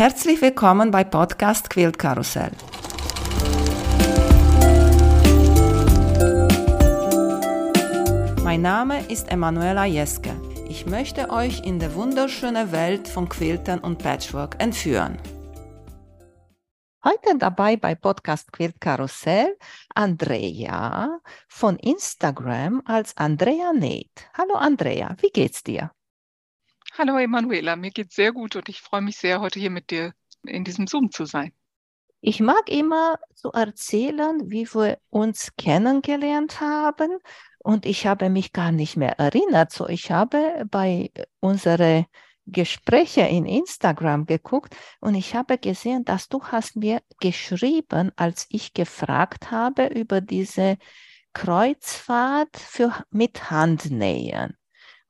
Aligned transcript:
Herzlich 0.00 0.40
willkommen 0.40 0.90
bei 0.90 1.04
Podcast 1.04 1.68
Quilt 1.68 1.98
Karussell. 1.98 2.52
Mein 8.42 8.62
Name 8.62 9.04
ist 9.08 9.30
Emanuela 9.30 9.84
Jeske. 9.84 10.30
Ich 10.70 10.86
möchte 10.86 11.28
euch 11.28 11.66
in 11.66 11.78
die 11.78 11.94
wunderschöne 11.94 12.72
Welt 12.72 13.08
von 13.08 13.28
Quiltern 13.28 13.80
und 13.80 13.98
Patchwork 13.98 14.56
entführen. 14.58 15.18
Heute 17.04 17.36
dabei 17.36 17.76
bei 17.76 17.94
Podcast 17.94 18.50
Quilt 18.54 18.80
Karussell 18.80 19.54
Andrea 19.94 21.20
von 21.46 21.76
Instagram 21.76 22.80
als 22.86 23.14
Andrea 23.18 23.74
Nate. 23.74 24.08
Hallo 24.32 24.54
Andrea, 24.54 25.14
wie 25.20 25.28
geht's 25.30 25.62
dir? 25.62 25.90
Hallo 26.98 27.16
Emanuela, 27.18 27.76
mir 27.76 27.90
geht's 27.92 28.16
sehr 28.16 28.32
gut 28.32 28.56
und 28.56 28.68
ich 28.68 28.80
freue 28.80 29.00
mich 29.00 29.16
sehr, 29.16 29.40
heute 29.40 29.60
hier 29.60 29.70
mit 29.70 29.90
dir 29.90 30.12
in 30.44 30.64
diesem 30.64 30.86
Zoom 30.86 31.10
zu 31.10 31.24
sein. 31.24 31.52
Ich 32.20 32.40
mag 32.40 32.68
immer 32.68 33.16
so 33.34 33.50
erzählen, 33.52 34.50
wie 34.50 34.66
wir 34.74 34.98
uns 35.08 35.52
kennengelernt 35.56 36.60
haben 36.60 37.18
und 37.60 37.86
ich 37.86 38.06
habe 38.06 38.28
mich 38.28 38.52
gar 38.52 38.72
nicht 38.72 38.96
mehr 38.96 39.18
erinnert. 39.18 39.72
So, 39.72 39.88
ich 39.88 40.10
habe 40.10 40.66
bei 40.70 41.10
unseren 41.38 42.06
Gespräche 42.46 43.22
in 43.22 43.46
Instagram 43.46 44.26
geguckt 44.26 44.76
und 45.00 45.14
ich 45.14 45.34
habe 45.34 45.58
gesehen, 45.58 46.04
dass 46.04 46.28
du 46.28 46.42
hast 46.42 46.76
mir 46.76 47.02
geschrieben, 47.20 48.10
als 48.16 48.46
ich 48.50 48.74
gefragt 48.74 49.50
habe 49.52 49.86
über 49.86 50.20
diese 50.20 50.76
Kreuzfahrt 51.32 52.56
für 52.56 53.04
mit 53.10 53.50
Handnähen. 53.50 54.56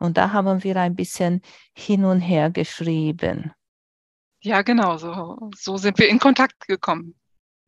Und 0.01 0.17
da 0.17 0.33
haben 0.33 0.65
wir 0.65 0.77
ein 0.77 0.97
bisschen 0.97 1.43
hin 1.73 2.05
und 2.05 2.21
her 2.21 2.51
geschrieben. 2.51 3.53
Ja, 4.43 4.63
genau, 4.63 4.97
so, 4.97 5.51
so 5.55 5.77
sind 5.77 5.99
wir 5.99 6.09
in 6.09 6.19
Kontakt 6.19 6.67
gekommen. 6.67 7.15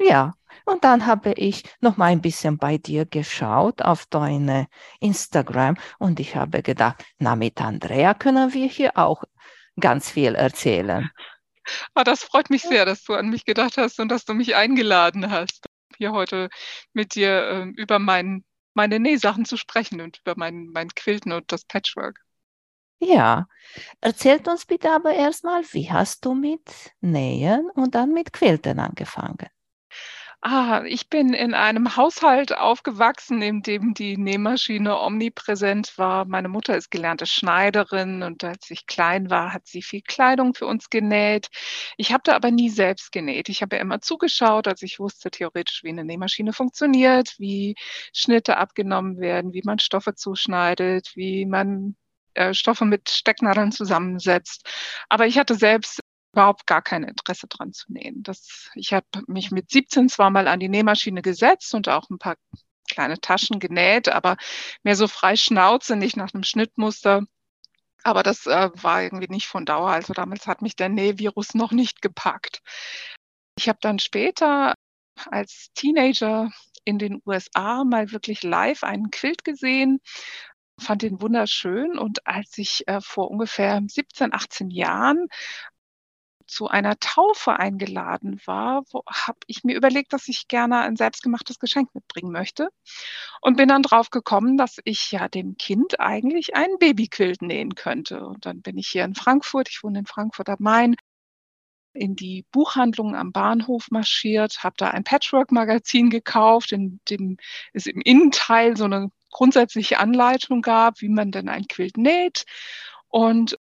Ja, 0.00 0.34
und 0.64 0.82
dann 0.84 1.06
habe 1.06 1.33
ich 1.34 1.62
noch 1.80 1.97
mal 1.97 2.06
ein 2.06 2.22
bisschen 2.22 2.58
bei 2.58 2.78
dir 2.78 3.05
geschaut 3.05 3.83
auf 3.83 4.06
deine 4.06 4.66
Instagram 5.00 5.77
und 5.98 6.19
ich 6.19 6.34
habe 6.34 6.62
gedacht, 6.62 7.05
na 7.19 7.36
mit 7.36 7.61
Andrea 7.61 8.14
können 8.14 8.52
wir 8.52 8.67
hier 8.67 8.96
auch 8.96 9.22
ganz 9.78 10.11
viel 10.11 10.34
erzählen. 10.34 11.11
Ah, 11.94 12.05
das 12.05 12.24
freut 12.24 12.50
mich 12.50 12.62
sehr, 12.62 12.84
dass 12.84 13.05
du 13.05 13.14
an 13.14 13.28
mich 13.28 13.44
gedacht 13.44 13.77
hast 13.77 14.00
und 14.00 14.08
dass 14.08 14.24
du 14.24 14.34
mich 14.34 14.56
eingeladen 14.56 15.30
hast, 15.30 15.67
hier 15.96 16.12
heute 16.12 16.48
mit 16.92 17.14
dir 17.14 17.46
äh, 17.48 17.62
über 17.80 17.98
mein, 17.98 18.44
meine 18.75 18.98
Nähsachen 19.01 19.45
zu 19.45 19.56
sprechen 19.56 20.01
und 20.01 20.19
über 20.20 20.34
mein, 20.37 20.67
mein 20.67 20.89
Quilten 20.91 21.33
und 21.33 21.51
das 21.53 21.65
Patchwork. 21.65 22.20
Ja, 23.01 23.48
erzählt 24.01 24.48
uns 24.48 24.67
bitte 24.67 24.91
aber 24.92 25.12
erstmal, 25.14 25.62
wie 25.73 25.91
hast 25.92 26.25
du 26.25 26.34
mit 26.34 26.62
Nähen 27.01 27.70
und 27.75 27.95
dann 27.97 28.12
mit 28.14 28.33
Quilten 28.33 28.79
angefangen? 28.81 29.48
Ah, 30.45 30.83
ich 30.87 31.09
bin 31.09 31.35
in 31.35 31.55
einem 31.55 31.97
Haushalt 31.97 32.57
aufgewachsen, 32.57 33.41
in 33.43 33.62
dem 33.62 33.95
die 33.95 34.17
Nähmaschine 34.17 34.98
omnipräsent 34.98 35.97
war. 35.98 36.25
Meine 36.25 36.48
Mutter 36.48 36.77
ist 36.77 36.91
gelernte 36.91 37.27
Schneiderin 37.27 38.25
und 38.25 38.43
als 38.43 38.69
ich 38.73 38.87
klein 38.87 39.31
war, 39.31 39.53
hat 39.53 39.69
sie 39.69 39.83
viel 39.83 40.03
Kleidung 40.03 40.55
für 40.55 40.67
uns 40.67 40.91
genäht. 40.91 41.47
Ich 41.97 42.13
habe 42.13 42.23
da 42.25 42.35
aber 42.35 42.51
nie 42.51 42.70
selbst 42.70 43.13
genäht. 43.13 43.48
Ich 43.51 43.63
habe 43.63 43.77
ja 43.77 43.83
immer 43.83 44.01
zugeschaut, 44.01 44.67
als 44.67 44.83
ich 44.83 44.98
wusste 44.98 45.31
theoretisch, 45.31 45.85
wie 45.85 45.91
eine 45.91 46.05
Nähmaschine 46.05 46.53
funktioniert, 46.53 47.37
wie 47.39 47.77
Schnitte 48.13 48.57
abgenommen 48.57 49.20
werden, 49.20 49.53
wie 49.53 49.63
man 49.65 49.79
Stoffe 49.79 50.17
zuschneidet, 50.17 51.13
wie 51.15 51.47
man 51.47 51.95
äh, 52.35 52.53
Stoffe 52.53 52.85
mit 52.85 53.11
Stecknadeln 53.11 53.70
zusammensetzt. 53.70 54.67
Aber 55.09 55.27
ich 55.29 55.39
hatte 55.39 55.55
selbst 55.55 56.01
überhaupt 56.33 56.66
gar 56.66 56.83
kein 56.83 57.05
Interesse 57.05 57.47
dran 57.47 57.72
zu 57.72 57.92
nähen. 57.92 58.22
Das, 58.22 58.70
ich 58.75 58.92
habe 58.92 59.06
mich 59.27 59.50
mit 59.50 59.70
17 59.70 60.08
zwar 60.08 60.30
mal 60.30 60.48
an 60.48 60.61
die 60.61 60.69
Nähmaschine 60.69 61.22
gesetzt 61.22 61.74
und 61.74 61.89
auch 61.89 62.08
ein 62.11 62.19
paar 62.19 62.36
kleine 62.91 63.20
Taschen 63.20 63.58
genäht, 63.61 64.08
aber 64.08 64.36
mehr 64.83 64.97
so 64.97 65.08
frei 65.08 65.36
Schnauze, 65.36 65.96
nicht 65.96 66.17
nach 66.17 66.34
einem 66.34 66.45
Schnittmuster. 66.45 67.23
Aber 68.02 68.23
das 68.23 68.46
äh, 68.46 68.70
war 68.74 69.02
irgendwie 69.02 69.29
nicht 69.29 69.46
von 69.46 69.64
Dauer. 69.64 69.90
Also 69.90 70.12
damals 70.12 70.46
hat 70.46 70.62
mich 70.62 70.74
der 70.77 70.89
Nähvirus 70.89 71.55
noch 71.55 71.70
nicht 71.70 72.02
gepackt. 72.02 72.61
Ich 73.57 73.68
habe 73.68 73.78
dann 73.80 73.98
später 73.98 74.74
als 75.30 75.68
Teenager 75.74 76.51
in 76.84 76.98
den 76.98 77.23
USA 77.24 77.84
mal 77.84 78.11
wirklich 78.11 78.42
live 78.42 78.83
einen 78.83 79.11
Quilt 79.11 79.45
gesehen 79.45 80.01
fand 80.83 81.02
ihn 81.02 81.20
wunderschön. 81.20 81.98
Und 81.98 82.27
als 82.27 82.58
ich 82.58 82.86
äh, 82.86 83.01
vor 83.01 83.30
ungefähr 83.30 83.80
17, 83.86 84.33
18 84.33 84.70
Jahren 84.70 85.28
zu 86.47 86.69
einer 86.69 86.98
Taufe 86.98 87.58
eingeladen 87.58 88.41
war, 88.47 88.83
habe 89.08 89.39
ich 89.47 89.64
mir 89.64 89.77
überlegt, 89.77 90.13
dass 90.13 90.29
ich 90.29 90.48
gerne 90.48 90.80
ein 90.80 90.97
selbstgemachtes 90.97 91.58
Geschenk 91.58 91.95
mitbringen 91.95 92.33
möchte 92.33 92.69
und 93.41 93.57
bin 93.57 93.69
dann 93.69 93.83
drauf 93.83 94.11
gekommen, 94.11 94.57
dass 94.57 94.79
ich 94.85 95.13
ja 95.13 95.29
dem 95.29 95.57
Kind 95.57 96.01
eigentlich 96.01 96.55
einen 96.57 96.79
Babyquilt 96.79 97.42
nähen 97.42 97.75
könnte. 97.75 98.27
Und 98.27 98.47
dann 98.47 98.63
bin 98.63 98.79
ich 98.79 98.89
hier 98.89 99.05
in 99.05 99.14
Frankfurt, 99.14 99.69
ich 99.69 99.83
wohne 99.83 100.01
in 100.01 100.07
Frankfurt 100.07 100.48
am 100.48 100.58
Main, 100.61 100.97
in 101.95 102.17
die 102.17 102.47
Buchhandlung 102.52 103.14
am 103.14 103.33
Bahnhof 103.33 103.89
marschiert, 103.91 104.63
habe 104.63 104.75
da 104.79 104.89
ein 104.89 105.05
Patchwork-Magazin 105.05 106.11
gekauft, 106.11 106.73
in 106.73 107.01
dem 107.11 107.36
es 107.73 107.86
im 107.86 108.01
Innenteil 108.01 108.77
so 108.77 108.85
eine 108.85 109.11
grundsätzliche 109.31 109.98
Anleitung 109.98 110.63
gab, 110.63 111.01
wie 111.01 111.08
man 111.08 111.31
denn 111.31 111.48
ein 111.48 111.67
Quilt 111.67 111.97
näht. 111.97 112.45
Und 113.08 113.58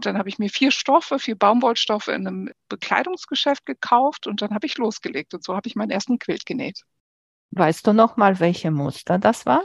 dann 0.00 0.18
habe 0.18 0.28
ich 0.28 0.38
mir 0.38 0.48
vier 0.48 0.70
Stoffe, 0.70 1.18
vier 1.18 1.36
Baumwollstoffe 1.36 2.08
in 2.08 2.26
einem 2.26 2.50
Bekleidungsgeschäft 2.68 3.66
gekauft 3.66 4.26
und 4.26 4.42
dann 4.42 4.54
habe 4.54 4.66
ich 4.66 4.78
losgelegt. 4.78 5.34
Und 5.34 5.44
so 5.44 5.56
habe 5.56 5.68
ich 5.68 5.76
meinen 5.76 5.90
ersten 5.90 6.18
Quilt 6.18 6.46
genäht. 6.46 6.82
Weißt 7.52 7.86
du 7.86 7.92
noch 7.92 8.16
mal, 8.16 8.38
welche 8.38 8.70
Muster 8.70 9.18
das 9.18 9.46
war? 9.46 9.64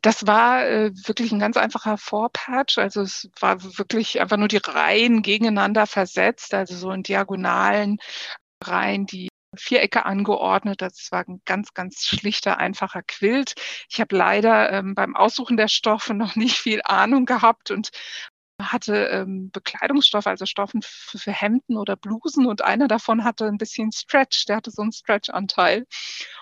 Das 0.00 0.26
war 0.26 0.66
äh, 0.66 0.92
wirklich 1.06 1.32
ein 1.32 1.38
ganz 1.38 1.56
einfacher 1.56 1.98
Vorpatch. 1.98 2.78
Also 2.78 3.02
es 3.02 3.28
war 3.38 3.62
wirklich 3.76 4.20
einfach 4.20 4.38
nur 4.38 4.48
die 4.48 4.60
Reihen 4.64 5.22
gegeneinander 5.22 5.86
versetzt, 5.86 6.54
also 6.54 6.74
so 6.74 6.90
in 6.90 7.02
diagonalen 7.02 7.98
Reihen, 8.62 9.06
die 9.06 9.28
Vierecke 9.54 10.06
angeordnet. 10.06 10.80
Das 10.80 11.08
war 11.10 11.24
ein 11.28 11.42
ganz, 11.44 11.74
ganz 11.74 12.04
schlichter, 12.04 12.58
einfacher 12.58 13.02
Quilt. 13.02 13.54
Ich 13.90 14.00
habe 14.00 14.16
leider 14.16 14.72
ähm, 14.72 14.94
beim 14.94 15.14
Aussuchen 15.14 15.56
der 15.56 15.68
Stoffe 15.68 16.14
noch 16.14 16.36
nicht 16.36 16.56
viel 16.56 16.80
Ahnung 16.84 17.26
gehabt 17.26 17.70
und 17.70 17.90
hatte 18.62 19.06
ähm, 19.06 19.50
Bekleidungsstoff, 19.50 20.26
also 20.26 20.46
Stoffen 20.46 20.82
für 20.82 21.32
Hemden 21.32 21.76
oder 21.76 21.96
Blusen 21.96 22.46
und 22.46 22.62
einer 22.62 22.88
davon 22.88 23.24
hatte 23.24 23.46
ein 23.46 23.58
bisschen 23.58 23.92
Stretch, 23.92 24.46
der 24.46 24.56
hatte 24.56 24.70
so 24.70 24.82
einen 24.82 24.92
Stretch-Anteil. 24.92 25.86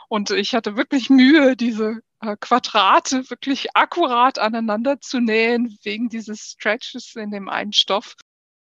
Und 0.09 0.31
ich 0.31 0.55
hatte 0.55 0.77
wirklich 0.77 1.11
Mühe, 1.11 1.57
diese 1.57 2.01
äh, 2.21 2.37
Quadrate 2.39 3.31
wirklich 3.31 3.77
akkurat 3.77 4.39
aneinander 4.39 5.01
zu 5.01 5.21
nähen, 5.21 5.79
wegen 5.83 6.09
dieses 6.09 6.53
Stretches 6.53 7.17
in 7.17 7.31
dem 7.31 7.49
einen 7.49 7.73
Stoff. 7.73 8.17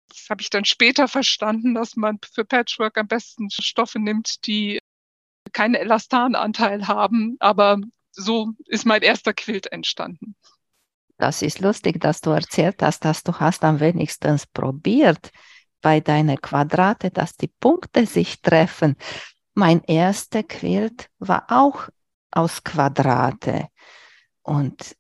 Das 0.09 0.29
habe 0.29 0.41
ich 0.41 0.49
dann 0.49 0.65
später 0.65 1.07
verstanden, 1.07 1.73
dass 1.73 1.95
man 1.95 2.19
für 2.33 2.45
Patchwork 2.45 2.97
am 2.97 3.07
besten 3.07 3.49
Stoffe 3.49 3.99
nimmt, 3.99 4.45
die 4.47 4.79
keinen 5.53 5.75
Elastananteil 5.75 6.87
haben. 6.87 7.37
Aber 7.39 7.79
so 8.11 8.53
ist 8.65 8.85
mein 8.85 9.01
erster 9.01 9.33
Quilt 9.33 9.71
entstanden. 9.71 10.35
Das 11.17 11.41
ist 11.41 11.59
lustig, 11.59 12.01
dass 12.01 12.21
du 12.21 12.31
erzählt 12.31 12.81
hast, 12.81 13.05
dass 13.05 13.23
du 13.23 13.33
hast 13.39 13.63
am 13.63 13.79
wenigsten 13.79 14.39
probiert 14.53 15.31
bei 15.81 15.99
deinen 15.99 16.41
Quadrate, 16.41 17.11
dass 17.11 17.35
die 17.35 17.51
Punkte 17.59 18.05
sich 18.05 18.41
treffen. 18.41 18.95
Mein 19.53 19.81
erster 19.83 20.43
Quilt 20.43 21.09
war 21.19 21.45
auch 21.49 21.89
aus 22.31 22.63
Quadrate 22.63 23.67
und 24.41 24.95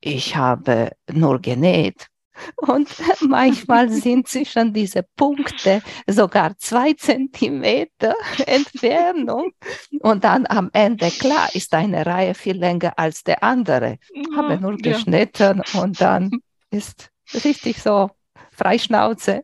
ich 0.00 0.36
habe 0.36 0.90
nur 1.10 1.40
genäht 1.40 2.08
und 2.56 2.88
manchmal 3.20 3.88
sind 3.90 4.28
zwischen 4.28 4.72
diese 4.72 5.02
Punkte 5.16 5.82
sogar 6.06 6.56
zwei 6.58 6.92
Zentimeter 6.94 8.14
Entfernung. 8.46 9.52
Und 10.00 10.24
dann 10.24 10.46
am 10.48 10.70
Ende, 10.72 11.10
klar, 11.10 11.48
ist 11.54 11.74
eine 11.74 12.06
Reihe 12.06 12.34
viel 12.34 12.56
länger 12.56 12.94
als 12.96 13.22
der 13.22 13.42
andere. 13.42 13.98
Habe 14.36 14.58
nur 14.60 14.76
geschnitten 14.76 15.62
ja. 15.72 15.80
und 15.80 16.00
dann 16.00 16.30
ist 16.70 17.10
richtig 17.44 17.82
so 17.82 18.10
Freischnauze. 18.50 19.42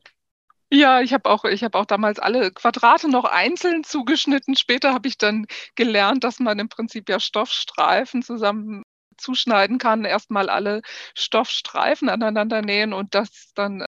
Ja, 0.72 1.00
ich 1.00 1.12
habe 1.12 1.28
auch, 1.28 1.44
ich 1.44 1.64
habe 1.64 1.76
auch 1.76 1.84
damals 1.84 2.20
alle 2.20 2.52
Quadrate 2.52 3.08
noch 3.08 3.24
einzeln 3.24 3.82
zugeschnitten. 3.82 4.54
Später 4.54 4.94
habe 4.94 5.08
ich 5.08 5.18
dann 5.18 5.46
gelernt, 5.74 6.22
dass 6.22 6.38
man 6.38 6.60
im 6.60 6.68
Prinzip 6.68 7.08
ja 7.08 7.18
Stoffstreifen 7.18 8.22
zusammen 8.22 8.84
zuschneiden 9.20 9.78
kann, 9.78 10.04
erstmal 10.04 10.48
alle 10.50 10.82
Stoffstreifen 11.14 12.08
aneinander 12.08 12.62
nähen 12.62 12.92
und 12.92 13.14
das 13.14 13.52
dann 13.54 13.84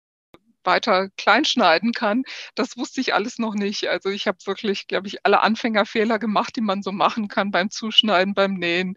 weiter 0.64 1.08
kleinschneiden 1.16 1.92
kann. 1.92 2.22
Das 2.54 2.76
wusste 2.76 3.00
ich 3.00 3.14
alles 3.14 3.38
noch 3.38 3.54
nicht. 3.54 3.88
Also 3.88 4.10
ich 4.10 4.26
habe 4.26 4.38
wirklich, 4.44 4.86
glaube 4.86 5.08
ich, 5.08 5.24
alle 5.26 5.42
Anfängerfehler 5.42 6.18
gemacht, 6.18 6.56
die 6.56 6.60
man 6.60 6.82
so 6.82 6.92
machen 6.92 7.28
kann 7.28 7.50
beim 7.50 7.70
Zuschneiden, 7.70 8.34
beim 8.34 8.54
Nähen, 8.54 8.94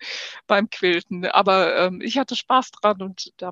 beim 0.47 0.69
Quilten. 0.69 1.25
Aber 1.25 1.75
ähm, 1.77 2.01
ich 2.01 2.17
hatte 2.17 2.35
Spaß 2.35 2.71
dran 2.71 3.01
und 3.01 3.33
da 3.37 3.51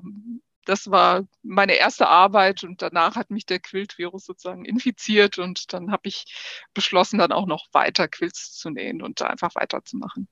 das 0.64 0.90
war 0.90 1.26
meine 1.42 1.74
erste 1.74 2.08
Arbeit 2.08 2.64
und 2.64 2.82
danach 2.82 3.16
hat 3.16 3.30
mich 3.30 3.46
der 3.46 3.60
Quiltvirus 3.60 4.24
sozusagen 4.24 4.64
infiziert 4.64 5.38
und 5.38 5.72
dann 5.72 5.92
habe 5.92 6.08
ich 6.08 6.24
beschlossen, 6.72 7.18
dann 7.18 7.32
auch 7.32 7.46
noch 7.46 7.66
weiter 7.72 8.08
Quilts 8.08 8.52
zu 8.52 8.70
nähen 8.70 9.02
und 9.02 9.20
da 9.20 9.26
einfach 9.26 9.54
weiterzumachen. 9.54 10.28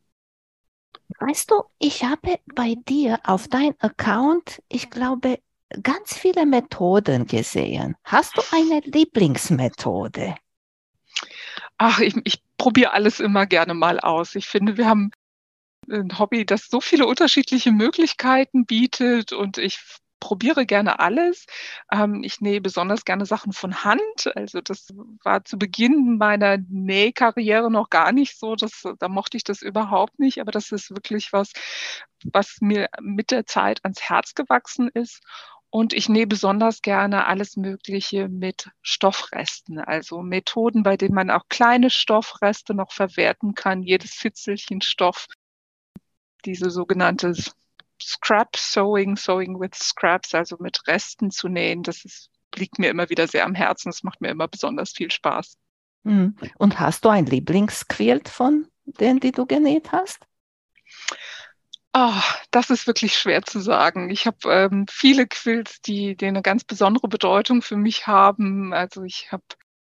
Weißt 1.21 1.51
du, 1.51 1.63
ich 1.79 2.05
habe 2.05 2.39
bei 2.55 2.75
dir 2.89 3.21
auf 3.25 3.49
dein 3.49 3.75
Account, 3.81 4.63
ich 4.69 4.91
glaube, 4.91 5.39
ganz 5.83 6.17
viele 6.17 6.47
Methoden 6.47 7.27
gesehen. 7.27 7.97
Hast 8.05 8.37
du 8.37 8.43
eine 8.51 8.81
Lieblingsmethode? 8.81 10.35
Ach, 11.79 12.01
ich, 12.01 12.15
ich 12.25 12.43
probiere 12.57 12.93
alles 12.93 13.21
immer 13.21 13.47
gerne 13.47 13.75
mal 13.75 14.01
aus. 14.01 14.35
Ich 14.35 14.47
finde, 14.47 14.77
wir 14.77 14.87
haben 14.87 15.11
ein 15.91 16.19
Hobby, 16.19 16.47
das 16.47 16.69
so 16.69 16.81
viele 16.81 17.07
unterschiedliche 17.07 17.73
Möglichkeiten 17.73 18.67
bietet 18.67 19.33
und 19.33 19.59
ich 19.59 19.79
probiere 20.23 20.67
gerne 20.67 21.01
alles. 21.01 21.47
Ähm, 21.91 22.23
ich 22.23 22.41
nähe 22.41 22.61
besonders 22.61 23.05
gerne 23.05 23.27
Sachen 23.27 23.53
von 23.53 23.83
Hand. 23.83 24.31
Also 24.37 24.61
das 24.61 24.95
war 25.25 25.45
zu 25.45 25.59
Beginn 25.59 26.17
meiner 26.17 26.59
Nähkarriere 26.69 27.73
noch 27.73 27.91
gar 27.91 28.13
nicht 28.13 28.39
so. 28.39 28.55
Das, 28.55 28.85
da 29.01 29.09
mochte 29.09 29.37
ich 29.37 29.43
das 29.43 29.63
überhaupt 29.63 30.21
nicht. 30.21 30.41
Aber 30.41 30.53
das 30.53 30.71
ist 30.71 30.91
wirklich 30.91 31.33
was, 31.33 31.51
was 32.25 32.59
mir 32.61 32.89
mit 33.01 33.33
der 33.33 33.47
Zeit 33.47 33.81
ans 33.83 34.01
Herz 34.01 34.37
gewachsen 34.37 34.89
ist. 34.95 35.21
Und 35.71 35.93
ich 35.93 36.09
nähe 36.09 36.29
besonders 36.29 36.83
gerne 36.83 37.27
alles 37.27 37.57
Mögliche 37.57 38.29
mit 38.29 38.71
Stoffresten, 38.81 39.81
also 39.81 40.23
Methoden, 40.23 40.85
bei 40.85 40.97
denen 40.97 41.15
man 41.15 41.31
auch 41.31 41.49
kleine 41.49 41.91
Stoffreste 41.91 42.75
noch 42.75 42.93
verwerten 42.93 43.55
kann, 43.55 43.83
jedes 43.83 44.13
Fitzelchen 44.13 44.83
Stoff. 44.83 45.27
Diese 46.45 46.71
sogenannte 46.71 47.35
Scrap 48.07 48.57
Sewing, 48.57 49.17
Sewing 49.17 49.59
with 49.59 49.75
Scraps, 49.75 50.35
also 50.35 50.57
mit 50.59 50.87
Resten 50.87 51.31
zu 51.31 51.49
nähen, 51.49 51.83
das 51.83 52.05
ist, 52.05 52.31
liegt 52.57 52.79
mir 52.79 52.91
immer 52.91 53.09
wieder 53.11 53.27
sehr 53.27 53.45
am 53.45 53.55
Herzen. 53.55 53.91
Das 53.91 54.03
macht 54.03 54.21
mir 54.21 54.31
immer 54.31 54.49
besonders 54.49 54.93
viel 54.93 55.11
Spaß. 55.11 55.57
Hm. 56.05 56.37
Und 56.59 56.81
hast 56.81 57.05
du 57.05 57.09
ein 57.09 57.27
Lieblingsquilt 57.27 58.29
von 58.29 58.67
denen, 58.85 59.21
die 59.21 59.33
du 59.33 59.47
genäht 59.47 59.93
hast? 59.93 60.27
Oh, 61.95 62.21
das 62.51 62.71
ist 62.71 62.87
wirklich 62.87 63.19
schwer 63.19 63.43
zu 63.43 63.61
sagen. 63.61 64.09
Ich 64.09 64.27
habe 64.27 64.39
ähm, 64.51 64.87
viele 64.91 65.27
Quilts, 65.27 65.83
die, 65.83 66.17
die 66.17 66.27
eine 66.27 66.41
ganz 66.41 66.65
besondere 66.65 67.07
Bedeutung 67.07 67.61
für 67.61 67.77
mich 67.77 68.07
haben. 68.07 68.73
Also 68.73 69.03
ich 69.03 69.31
habe 69.31 69.45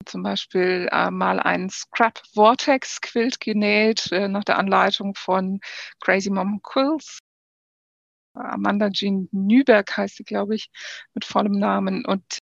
zum 0.04 0.22
Beispiel 0.22 0.88
äh, 0.90 1.10
mal 1.10 1.38
einen 1.38 1.70
Scrap 1.70 2.20
Vortex 2.34 3.00
Quilt 3.00 3.40
genäht 3.40 4.10
äh, 4.10 4.28
nach 4.28 4.42
der 4.42 4.58
Anleitung 4.58 5.14
von 5.14 5.60
Crazy 6.00 6.30
Mom 6.30 6.60
Quills. 6.62 7.20
Amanda 8.34 8.90
Jean 8.90 9.28
Nüberg 9.32 9.96
heißt 9.96 10.16
sie, 10.16 10.24
glaube 10.24 10.54
ich, 10.54 10.70
mit 11.14 11.24
vollem 11.24 11.58
Namen. 11.58 12.04
Und 12.04 12.38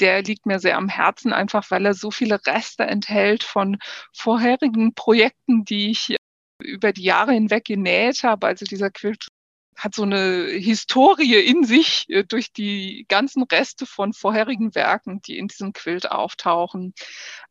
der 0.00 0.22
liegt 0.22 0.46
mir 0.46 0.58
sehr 0.58 0.76
am 0.76 0.88
Herzen, 0.88 1.32
einfach 1.32 1.70
weil 1.70 1.86
er 1.86 1.94
so 1.94 2.10
viele 2.10 2.40
Reste 2.46 2.84
enthält 2.84 3.44
von 3.44 3.78
vorherigen 4.12 4.94
Projekten, 4.94 5.64
die 5.64 5.90
ich 5.90 6.16
über 6.62 6.92
die 6.92 7.02
Jahre 7.02 7.32
hinweg 7.32 7.64
genäht 7.64 8.22
habe. 8.22 8.46
Also 8.46 8.64
dieser 8.64 8.90
Quilt 8.90 9.28
hat 9.76 9.94
so 9.94 10.02
eine 10.02 10.46
Historie 10.46 11.36
in 11.36 11.64
sich 11.64 12.06
äh, 12.08 12.24
durch 12.24 12.52
die 12.52 13.06
ganzen 13.08 13.42
Reste 13.44 13.86
von 13.86 14.12
vorherigen 14.12 14.74
Werken, 14.74 15.20
die 15.22 15.38
in 15.38 15.48
diesem 15.48 15.72
Quilt 15.72 16.10
auftauchen. 16.10 16.94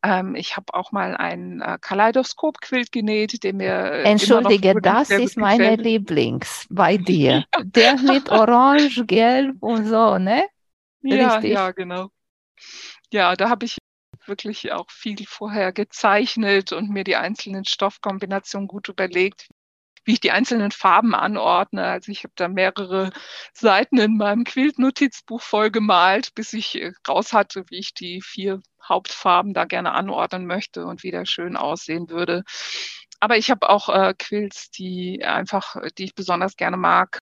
Ähm, 0.03 0.35
ich 0.35 0.55
habe 0.57 0.73
auch 0.73 0.91
mal 0.91 1.15
einen 1.15 1.61
äh, 1.61 1.77
Kaleidoskop-Quilt 1.79 2.91
genäht, 2.91 3.43
der 3.43 3.53
mir. 3.53 3.73
Äh, 3.73 4.03
Entschuldige, 4.03 4.75
das 4.81 5.09
ist 5.09 5.37
meine 5.37 5.75
Lieblings 5.75 6.65
bei 6.69 6.97
dir. 6.97 7.45
Ja. 7.53 7.63
Der 7.63 7.97
mit 7.97 8.29
Orange, 8.29 9.05
Gelb 9.05 9.55
und 9.61 9.85
so, 9.85 10.17
ne? 10.17 10.45
Ja, 11.01 11.35
Richtig. 11.35 11.53
ja, 11.53 11.71
genau. 11.71 12.09
Ja, 13.11 13.35
da 13.35 13.49
habe 13.49 13.65
ich 13.65 13.77
wirklich 14.25 14.71
auch 14.71 14.89
viel 14.89 15.25
vorher 15.27 15.73
gezeichnet 15.73 16.71
und 16.71 16.89
mir 16.89 17.03
die 17.03 17.15
einzelnen 17.15 17.65
Stoffkombinationen 17.65 18.67
gut 18.67 18.87
überlegt, 18.87 19.49
wie 20.05 20.13
ich 20.13 20.19
die 20.19 20.31
einzelnen 20.31 20.71
Farben 20.71 21.15
anordne. 21.15 21.83
Also 21.85 22.11
ich 22.11 22.23
habe 22.23 22.33
da 22.35 22.47
mehrere 22.47 23.11
Seiten 23.53 23.97
in 23.97 24.17
meinem 24.17 24.43
Quilt-Notizbuch 24.43 25.41
voll 25.41 25.71
gemalt, 25.71 26.33
bis 26.35 26.53
ich 26.53 26.81
äh, 26.81 26.91
raus 27.07 27.33
hatte, 27.33 27.63
wie 27.69 27.79
ich 27.79 27.93
die 27.93 28.21
vier 28.21 28.61
Hauptfarben 28.87 29.53
da 29.53 29.65
gerne 29.65 29.93
anordnen 29.93 30.45
möchte 30.45 30.85
und 30.85 31.03
wie 31.03 31.11
der 31.11 31.25
schön 31.25 31.55
aussehen 31.55 32.09
würde. 32.09 32.43
Aber 33.19 33.37
ich 33.37 33.49
habe 33.49 33.69
auch 33.69 33.87
äh, 33.89 34.13
Quilts, 34.19 34.69
die 34.71 35.23
einfach, 35.23 35.77
die 35.97 36.03
ich 36.05 36.15
besonders 36.15 36.57
gerne 36.57 36.75
mag, 36.77 37.19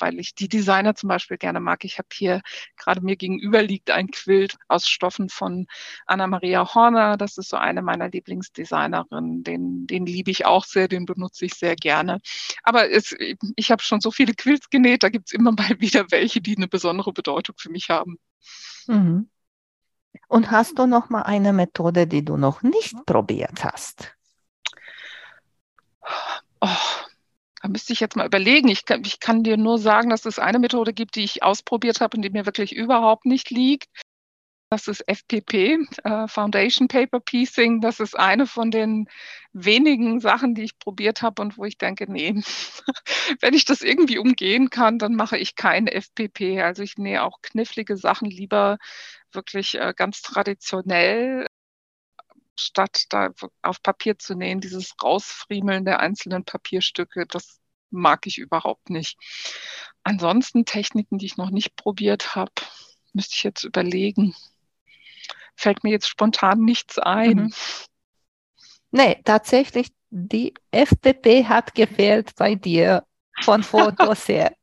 weil 0.00 0.18
ich 0.18 0.34
die 0.34 0.48
Designer 0.48 0.94
zum 0.94 1.08
Beispiel 1.08 1.38
gerne 1.38 1.60
mag. 1.60 1.84
Ich 1.84 1.98
habe 1.98 2.08
hier 2.12 2.42
gerade 2.76 3.00
mir 3.00 3.16
gegenüber 3.16 3.62
liegt 3.62 3.90
ein 3.90 4.10
Quilt 4.10 4.56
aus 4.68 4.88
Stoffen 4.88 5.28
von 5.28 5.66
Anna-Maria 6.06 6.74
Horner. 6.74 7.16
Das 7.16 7.38
ist 7.38 7.50
so 7.50 7.56
eine 7.56 7.82
meiner 7.82 8.08
Lieblingsdesignerinnen. 8.08 9.42
Den, 9.42 9.86
den 9.86 10.06
liebe 10.06 10.30
ich 10.30 10.46
auch 10.46 10.64
sehr, 10.64 10.88
den 10.88 11.06
benutze 11.06 11.46
ich 11.46 11.54
sehr 11.54 11.76
gerne. 11.76 12.20
Aber 12.62 12.90
es, 12.90 13.14
ich 13.56 13.70
habe 13.70 13.82
schon 13.82 14.00
so 14.00 14.10
viele 14.10 14.34
Quilts 14.34 14.70
genäht, 14.70 15.02
da 15.02 15.08
gibt 15.08 15.28
es 15.28 15.32
immer 15.32 15.52
mal 15.52 15.80
wieder 15.80 16.10
welche, 16.10 16.40
die 16.40 16.56
eine 16.56 16.68
besondere 16.68 17.12
Bedeutung 17.12 17.56
für 17.58 17.70
mich 17.70 17.90
haben. 17.90 18.18
Mhm. 18.86 19.28
Und 20.28 20.50
hast 20.50 20.78
du 20.78 20.86
noch 20.86 21.10
mal 21.10 21.22
eine 21.22 21.52
Methode, 21.52 22.06
die 22.06 22.24
du 22.24 22.36
noch 22.36 22.62
nicht 22.62 22.94
probiert 23.06 23.64
hast? 23.64 24.14
Oh, 26.60 26.68
da 27.62 27.68
müsste 27.68 27.92
ich 27.92 28.00
jetzt 28.00 28.16
mal 28.16 28.26
überlegen. 28.26 28.68
Ich 28.68 28.84
kann, 28.84 29.02
ich 29.04 29.20
kann 29.20 29.42
dir 29.42 29.56
nur 29.56 29.78
sagen, 29.78 30.10
dass 30.10 30.24
es 30.26 30.38
eine 30.38 30.58
Methode 30.58 30.92
gibt, 30.92 31.16
die 31.16 31.24
ich 31.24 31.42
ausprobiert 31.42 32.00
habe 32.00 32.16
und 32.16 32.22
die 32.22 32.30
mir 32.30 32.46
wirklich 32.46 32.74
überhaupt 32.74 33.26
nicht 33.26 33.50
liegt. 33.50 33.88
Das 34.70 34.86
ist 34.86 35.00
FPP, 35.08 35.78
äh, 36.04 36.28
Foundation 36.28 36.88
Paper 36.88 37.20
Piecing. 37.20 37.80
Das 37.80 38.00
ist 38.00 38.18
eine 38.18 38.46
von 38.46 38.70
den 38.70 39.08
wenigen 39.52 40.20
Sachen, 40.20 40.54
die 40.54 40.62
ich 40.64 40.78
probiert 40.78 41.22
habe 41.22 41.40
und 41.40 41.56
wo 41.56 41.64
ich 41.64 41.78
denke, 41.78 42.10
nee, 42.10 42.34
wenn 43.40 43.54
ich 43.54 43.64
das 43.64 43.80
irgendwie 43.80 44.18
umgehen 44.18 44.68
kann, 44.68 44.98
dann 44.98 45.14
mache 45.14 45.38
ich 45.38 45.56
kein 45.56 45.86
FPP. 45.86 46.60
Also 46.60 46.82
ich 46.82 46.98
nähe 46.98 47.22
auch 47.22 47.40
knifflige 47.40 47.96
Sachen 47.96 48.28
lieber 48.28 48.76
wirklich 49.32 49.74
äh, 49.76 49.94
ganz 49.96 50.22
traditionell 50.22 51.46
statt 52.60 53.04
da 53.10 53.30
auf 53.62 53.82
Papier 53.82 54.18
zu 54.18 54.34
nähen, 54.34 54.60
dieses 54.60 54.94
Rausfriemeln 55.02 55.84
der 55.84 56.00
einzelnen 56.00 56.44
Papierstücke, 56.44 57.26
das 57.26 57.60
mag 57.90 58.26
ich 58.26 58.38
überhaupt 58.38 58.90
nicht. 58.90 59.18
Ansonsten 60.02 60.64
Techniken, 60.64 61.18
die 61.18 61.26
ich 61.26 61.36
noch 61.36 61.50
nicht 61.50 61.76
probiert 61.76 62.34
habe, 62.34 62.52
müsste 63.12 63.34
ich 63.34 63.42
jetzt 63.42 63.64
überlegen. 63.64 64.34
Fällt 65.56 65.84
mir 65.84 65.90
jetzt 65.90 66.08
spontan 66.08 66.60
nichts 66.60 66.98
ein. 66.98 67.36
Mhm. 67.36 67.54
Nee, 68.90 69.20
tatsächlich, 69.24 69.88
die 70.10 70.54
FPP 70.70 71.44
hat 71.44 71.74
gefehlt 71.74 72.34
bei 72.36 72.54
dir 72.54 73.04
von 73.42 73.62
Fotos 73.62 74.28
her. 74.28 74.54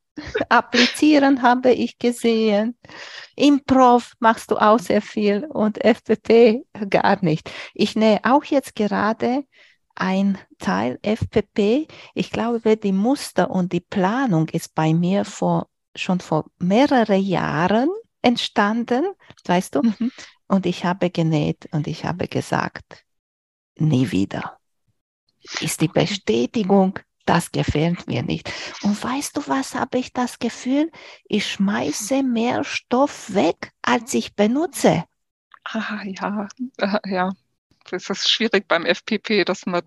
Applizieren 0.50 1.42
habe 1.42 1.72
ich 1.72 1.98
gesehen. 1.98 2.78
Improv 3.36 4.14
machst 4.20 4.52
du 4.52 4.58
auch 4.58 4.80
sehr 4.80 5.02
viel 5.02 5.46
und 5.46 5.84
FPP 5.84 6.66
gar 6.90 7.24
nicht. 7.24 7.52
Ich 7.74 7.96
nähe 7.96 8.20
auch 8.24 8.44
jetzt 8.46 8.76
gerade 8.76 9.44
ein 9.96 10.38
Teil 10.60 11.00
FPP. 11.02 11.88
Ich 12.14 12.32
glaube, 12.32 12.78
die 12.78 12.92
Muster 12.92 13.50
und 13.50 13.72
die 13.74 13.82
Planung 13.82 14.50
ist 14.50 14.76
bei 14.76 14.94
mir 14.94 15.26
vor, 15.26 15.68
schon 15.96 16.20
vor 16.20 16.46
mehreren 16.60 17.22
Jahren 17.22 17.90
entstanden, 18.22 19.06
weißt 19.46 19.76
du? 19.76 19.84
Mhm. 19.84 20.12
Und 20.48 20.66
ich 20.66 20.86
habe 20.86 21.10
genäht 21.10 21.68
und 21.72 21.88
ich 21.88 22.06
habe 22.06 22.28
gesagt, 22.28 23.04
nie 23.78 24.12
wieder. 24.12 24.60
Ist 25.62 25.82
die 25.82 25.88
Bestätigung, 25.88 27.00
das 27.26 27.52
gefällt 27.52 28.08
mir 28.08 28.24
nicht. 28.24 28.52
Und 28.84 29.02
weißt 29.02 29.38
du, 29.38 29.48
was 29.48 29.76
habe 29.76 29.98
ich 29.98 30.14
das 30.14 30.40
Gefühl? 30.40 30.92
Ich 31.26 31.52
schmeiße 31.52 32.24
mehr 32.24 32.64
Stoff 32.64 33.34
weg, 33.34 33.72
als 33.82 34.14
ich 34.14 34.36
benutze. 34.36 35.06
Ah, 35.64 36.02
ja, 36.04 36.48
ja. 37.06 37.32
Das 37.90 38.10
ist 38.10 38.32
schwierig 38.32 38.68
beim 38.68 38.86
FPP, 38.86 39.46
dass 39.46 39.66
man 39.66 39.84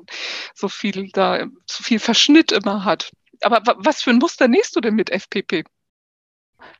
so 0.54 0.68
viel 0.68 1.10
da, 1.10 1.46
so 1.66 1.82
viel 1.82 1.98
Verschnitt 1.98 2.52
immer 2.52 2.84
hat. 2.84 3.10
Aber 3.42 3.60
was 3.78 4.02
für 4.02 4.10
ein 4.10 4.18
Muster 4.18 4.46
nähst 4.46 4.76
du 4.76 4.80
denn 4.80 4.94
mit 4.94 5.10
FPP? 5.10 5.64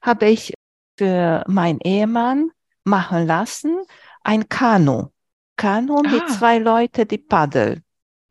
Habe 0.02 0.28
ich 0.28 0.54
für 0.96 1.44
meinen 1.48 1.80
Ehemann 1.80 2.50
machen 2.84 3.26
lassen 3.26 3.80
ein 4.22 4.48
Kanu. 4.48 5.08
Kanu 5.56 5.98
ah. 5.98 6.08
mit 6.08 6.28
zwei 6.30 6.58
Leuten, 6.58 7.08
die 7.08 7.18
paddeln. 7.18 7.82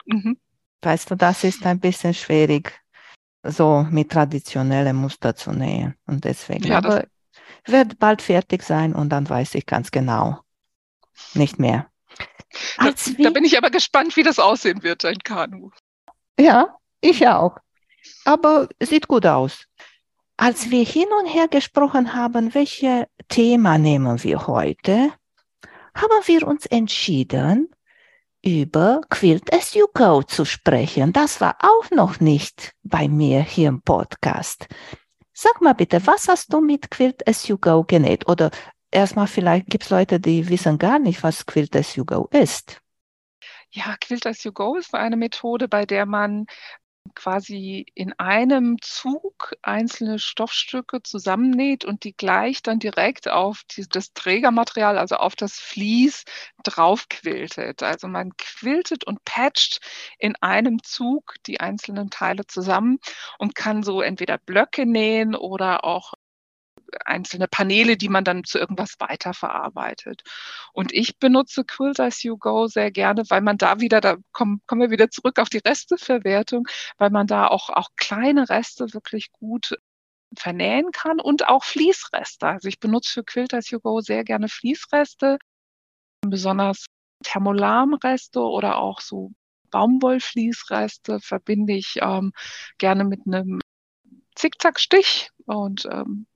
Mhm. 0.05 0.37
Weißt 0.81 1.09
du, 1.11 1.15
das 1.15 1.43
ist 1.43 1.65
ein 1.65 1.79
bisschen 1.79 2.13
schwierig, 2.13 2.79
so 3.43 3.85
mit 3.89 4.11
traditionellen 4.11 4.95
Muster 4.95 5.35
zu 5.35 5.51
nähen. 5.51 5.95
Und 6.05 6.23
deswegen, 6.23 6.65
ja, 6.65 6.77
aber 6.77 7.05
wird 7.65 7.99
bald 7.99 8.21
fertig 8.21 8.63
sein 8.63 8.93
und 8.93 9.09
dann 9.09 9.29
weiß 9.29 9.55
ich 9.55 9.65
ganz 9.65 9.91
genau 9.91 10.39
nicht 11.33 11.59
mehr. 11.59 11.89
Da, 12.77 12.93
da, 13.19 13.29
bin 13.29 13.43
ich 13.43 13.57
aber 13.57 13.69
gespannt, 13.69 14.15
wie 14.15 14.23
das 14.23 14.39
aussehen 14.39 14.83
wird, 14.83 15.03
ein 15.05 15.19
Kanu. 15.19 15.71
Ja, 16.39 16.77
ich 17.01 17.27
auch. 17.27 17.57
Aber 18.25 18.69
sieht 18.79 19.07
gut 19.07 19.25
aus. 19.25 19.65
als 20.37 20.69
wir 20.69 20.85
hin 20.85 21.07
und 21.19 21.25
her 21.25 21.47
gesprochen 21.47 22.13
haben, 22.13 22.53
welche 22.53 23.07
Thema 23.27 23.77
nehmen 23.77 24.23
wir 24.23 24.47
heute, 24.47 25.11
haben 25.95 26.21
wir 26.25 26.47
uns 26.47 26.67
entschieden, 26.67 27.69
über 28.47 29.01
Quilt 29.09 29.53
as 29.53 29.73
You 29.73 29.87
Go 29.93 30.23
zu 30.23 30.45
sprechen. 30.45 31.11
Das 31.11 31.41
war 31.41 31.57
auch 31.59 31.91
noch 31.91 32.21
nicht 32.21 32.71
bei 32.81 33.09
mir 33.09 33.41
hier 33.41 33.67
im 33.67 33.81
Podcast. 33.81 34.69
Sag 35.33 35.59
mal 35.59 35.73
bitte, 35.73 36.07
was 36.07 36.29
hast 36.29 36.53
du 36.53 36.61
mit 36.61 36.89
Quilt 36.89 37.27
as 37.27 37.49
You 37.49 37.57
Go 37.57 37.83
genäht? 37.83 38.29
Oder 38.29 38.51
erstmal 38.89 39.27
vielleicht 39.27 39.67
gibt 39.67 39.83
es 39.83 39.89
Leute, 39.89 40.21
die 40.21 40.47
wissen 40.47 40.77
gar 40.77 40.97
nicht, 40.97 41.23
was 41.23 41.45
Quilt 41.45 41.75
as 41.75 41.97
You 41.97 42.05
Go 42.05 42.29
ist. 42.31 42.81
Ja, 43.71 43.97
Quilt 43.99 44.25
as 44.25 44.41
You 44.45 44.53
Go 44.53 44.75
ist 44.75 44.95
eine 44.95 45.17
Methode, 45.17 45.67
bei 45.67 45.85
der 45.85 46.05
man 46.05 46.45
quasi 47.15 47.85
in 47.95 48.13
einem 48.13 48.77
Zug 48.81 49.55
einzelne 49.61 50.19
Stoffstücke 50.19 51.03
zusammennäht 51.03 51.85
und 51.85 52.03
die 52.03 52.15
gleich 52.15 52.61
dann 52.63 52.79
direkt 52.79 53.29
auf 53.29 53.63
die, 53.71 53.85
das 53.89 54.13
Trägermaterial, 54.13 54.97
also 54.97 55.15
auf 55.17 55.35
das 55.35 55.59
Vlies 55.59 56.25
draufquiltet. 56.63 57.83
Also 57.83 58.07
man 58.07 58.35
quiltet 58.37 59.03
und 59.03 59.23
patcht 59.25 59.79
in 60.19 60.35
einem 60.41 60.83
Zug 60.83 61.35
die 61.45 61.59
einzelnen 61.59 62.09
Teile 62.09 62.45
zusammen 62.47 62.99
und 63.37 63.55
kann 63.55 63.83
so 63.83 64.01
entweder 64.01 64.37
Blöcke 64.37 64.85
nähen 64.85 65.35
oder 65.35 65.83
auch 65.83 66.13
einzelne 67.05 67.47
Paneele, 67.47 67.97
die 67.97 68.09
man 68.09 68.23
dann 68.23 68.43
zu 68.43 68.59
irgendwas 68.59 68.95
weiterverarbeitet. 68.99 70.23
Und 70.73 70.93
ich 70.93 71.17
benutze 71.19 71.63
Quilt 71.65 71.99
as 71.99 72.23
You 72.23 72.37
Go 72.37 72.67
sehr 72.67 72.91
gerne, 72.91 73.23
weil 73.29 73.41
man 73.41 73.57
da 73.57 73.79
wieder, 73.79 74.01
da 74.01 74.17
kommen, 74.31 74.61
kommen 74.67 74.81
wir 74.81 74.91
wieder 74.91 75.09
zurück 75.09 75.39
auf 75.39 75.49
die 75.49 75.61
Resteverwertung, 75.65 76.67
weil 76.97 77.09
man 77.09 77.27
da 77.27 77.47
auch, 77.47 77.69
auch 77.69 77.89
kleine 77.95 78.49
Reste 78.49 78.93
wirklich 78.93 79.31
gut 79.31 79.75
vernähen 80.37 80.91
kann 80.91 81.19
und 81.19 81.47
auch 81.47 81.63
Fließreste. 81.63 82.47
Also 82.47 82.67
ich 82.67 82.79
benutze 82.79 83.13
für 83.13 83.23
Quilt 83.23 83.53
as 83.53 83.69
You 83.69 83.79
Go 83.79 84.01
sehr 84.01 84.23
gerne 84.23 84.49
Fließreste, 84.49 85.37
besonders 86.21 86.85
Thermolarmreste 87.23 88.41
oder 88.41 88.77
auch 88.77 89.01
so 89.01 89.31
Baumwollfließreste 89.71 91.19
verbinde 91.19 91.73
ich 91.73 91.97
ähm, 92.01 92.31
gerne 92.77 93.03
mit 93.03 93.21
einem 93.25 93.59
Zickzackstich 94.35 95.29
und 95.45 95.85
ähm, 95.91 96.27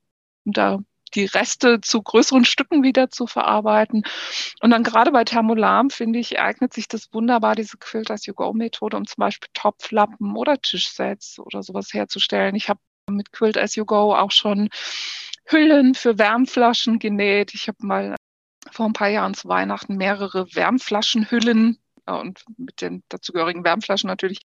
um 0.46 0.54
da 0.54 0.80
die 1.14 1.26
Reste 1.26 1.82
zu 1.82 2.02
größeren 2.02 2.46
Stücken 2.46 2.84
wieder 2.84 3.10
zu 3.10 3.28
verarbeiten. 3.28 4.04
Und 4.62 4.72
dann 4.72 4.84
gerade 4.84 5.12
bei 5.12 5.24
Thermolarm, 5.24 5.90
finde 5.90 6.20
ich, 6.20 6.40
eignet 6.40 6.74
sich 6.74 6.88
das 6.88 7.14
wunderbar, 7.14 7.56
diese 7.56 7.78
Quilt 7.78 8.12
as 8.12 8.26
You 8.26 8.34
Go 8.34 8.54
Methode, 8.54 8.98
um 8.98 9.06
zum 9.06 9.22
Beispiel 9.22 9.50
Topflappen 9.54 10.36
oder 10.36 10.62
Tischsets 10.62 11.40
oder 11.40 11.64
sowas 11.64 11.94
herzustellen. 11.94 12.56
Ich 12.56 12.70
habe 12.70 12.80
mit 13.10 13.32
Quilt 13.32 13.58
as 13.58 13.76
You 13.76 13.86
Go 13.86 14.16
auch 14.16 14.32
schon 14.32 14.70
Hüllen 15.46 15.96
für 15.96 16.18
Wärmflaschen 16.18 17.00
genäht. 17.00 17.54
Ich 17.54 17.68
habe 17.68 17.86
mal 17.86 18.16
vor 18.72 18.86
ein 18.86 18.94
paar 18.94 19.10
Jahren 19.10 19.34
zu 19.34 19.50
Weihnachten 19.50 19.98
mehrere 19.98 20.54
Wärmflaschenhüllen 20.56 21.80
äh, 22.06 22.14
und 22.14 22.46
mit 22.58 22.82
den 22.82 23.04
dazugehörigen 23.10 23.64
Wärmflaschen 23.64 24.08
natürlich 24.08 24.40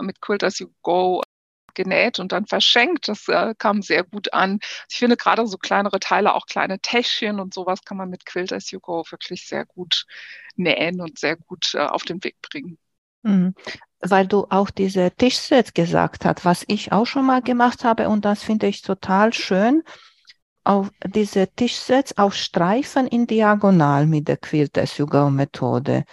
mit 0.00 0.20
Quilt 0.20 0.44
as 0.44 0.58
You 0.58 0.68
Go 0.82 1.22
genäht 1.74 2.18
und 2.18 2.32
dann 2.32 2.46
verschenkt. 2.46 3.08
Das 3.08 3.28
äh, 3.28 3.54
kam 3.56 3.82
sehr 3.82 4.04
gut 4.04 4.32
an. 4.32 4.60
Ich 4.90 4.96
finde 4.96 5.16
gerade 5.16 5.46
so 5.46 5.56
kleinere 5.56 6.00
Teile, 6.00 6.34
auch 6.34 6.46
kleine 6.46 6.80
Täschchen 6.80 7.40
und 7.40 7.54
sowas 7.54 7.82
kann 7.84 7.96
man 7.96 8.10
mit 8.10 8.26
Quilt 8.26 8.52
as 8.52 8.70
You 8.70 8.80
Go 8.80 9.04
wirklich 9.10 9.46
sehr 9.46 9.64
gut 9.66 10.06
nähen 10.56 11.00
und 11.00 11.18
sehr 11.18 11.36
gut 11.36 11.74
äh, 11.74 11.78
auf 11.78 12.02
den 12.02 12.22
Weg 12.24 12.36
bringen. 12.42 12.78
Mhm. 13.22 13.54
Weil 14.00 14.26
du 14.26 14.46
auch 14.50 14.70
diese 14.70 15.10
Tischsets 15.10 15.74
gesagt 15.74 16.24
hast, 16.24 16.44
was 16.44 16.64
ich 16.68 16.92
auch 16.92 17.06
schon 17.06 17.26
mal 17.26 17.42
gemacht 17.42 17.84
habe 17.84 18.08
und 18.08 18.24
das 18.24 18.42
finde 18.42 18.68
ich 18.68 18.82
total 18.82 19.32
schön 19.32 19.82
auf 20.64 20.90
diese 21.04 21.48
Tischsets 21.48 22.18
auf 22.18 22.34
Streifen 22.34 23.06
in 23.06 23.26
Diagonal 23.26 24.06
mit 24.06 24.28
der 24.28 24.36
Quilt 24.36 24.76
as 24.76 24.98
You 24.98 25.06
Go 25.06 25.30
Methode 25.30 26.04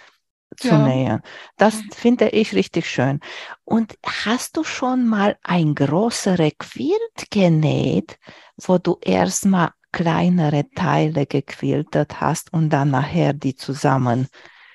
zu 0.56 0.68
ja. 0.68 0.78
nähen. 0.78 1.20
Das 1.56 1.82
finde 1.94 2.28
ich 2.30 2.54
richtig 2.54 2.88
schön. 2.88 3.20
Und 3.64 3.96
hast 4.04 4.56
du 4.56 4.64
schon 4.64 5.06
mal 5.06 5.36
ein 5.42 5.74
größere 5.74 6.52
Quilt 6.52 7.30
genäht, 7.30 8.18
wo 8.56 8.78
du 8.78 8.98
erstmal 9.02 9.70
kleinere 9.92 10.68
Teile 10.74 11.26
gequiltet 11.26 12.20
hast 12.20 12.52
und 12.52 12.70
dann 12.70 12.90
nachher 12.90 13.32
die 13.32 13.56
zusammen 13.56 14.28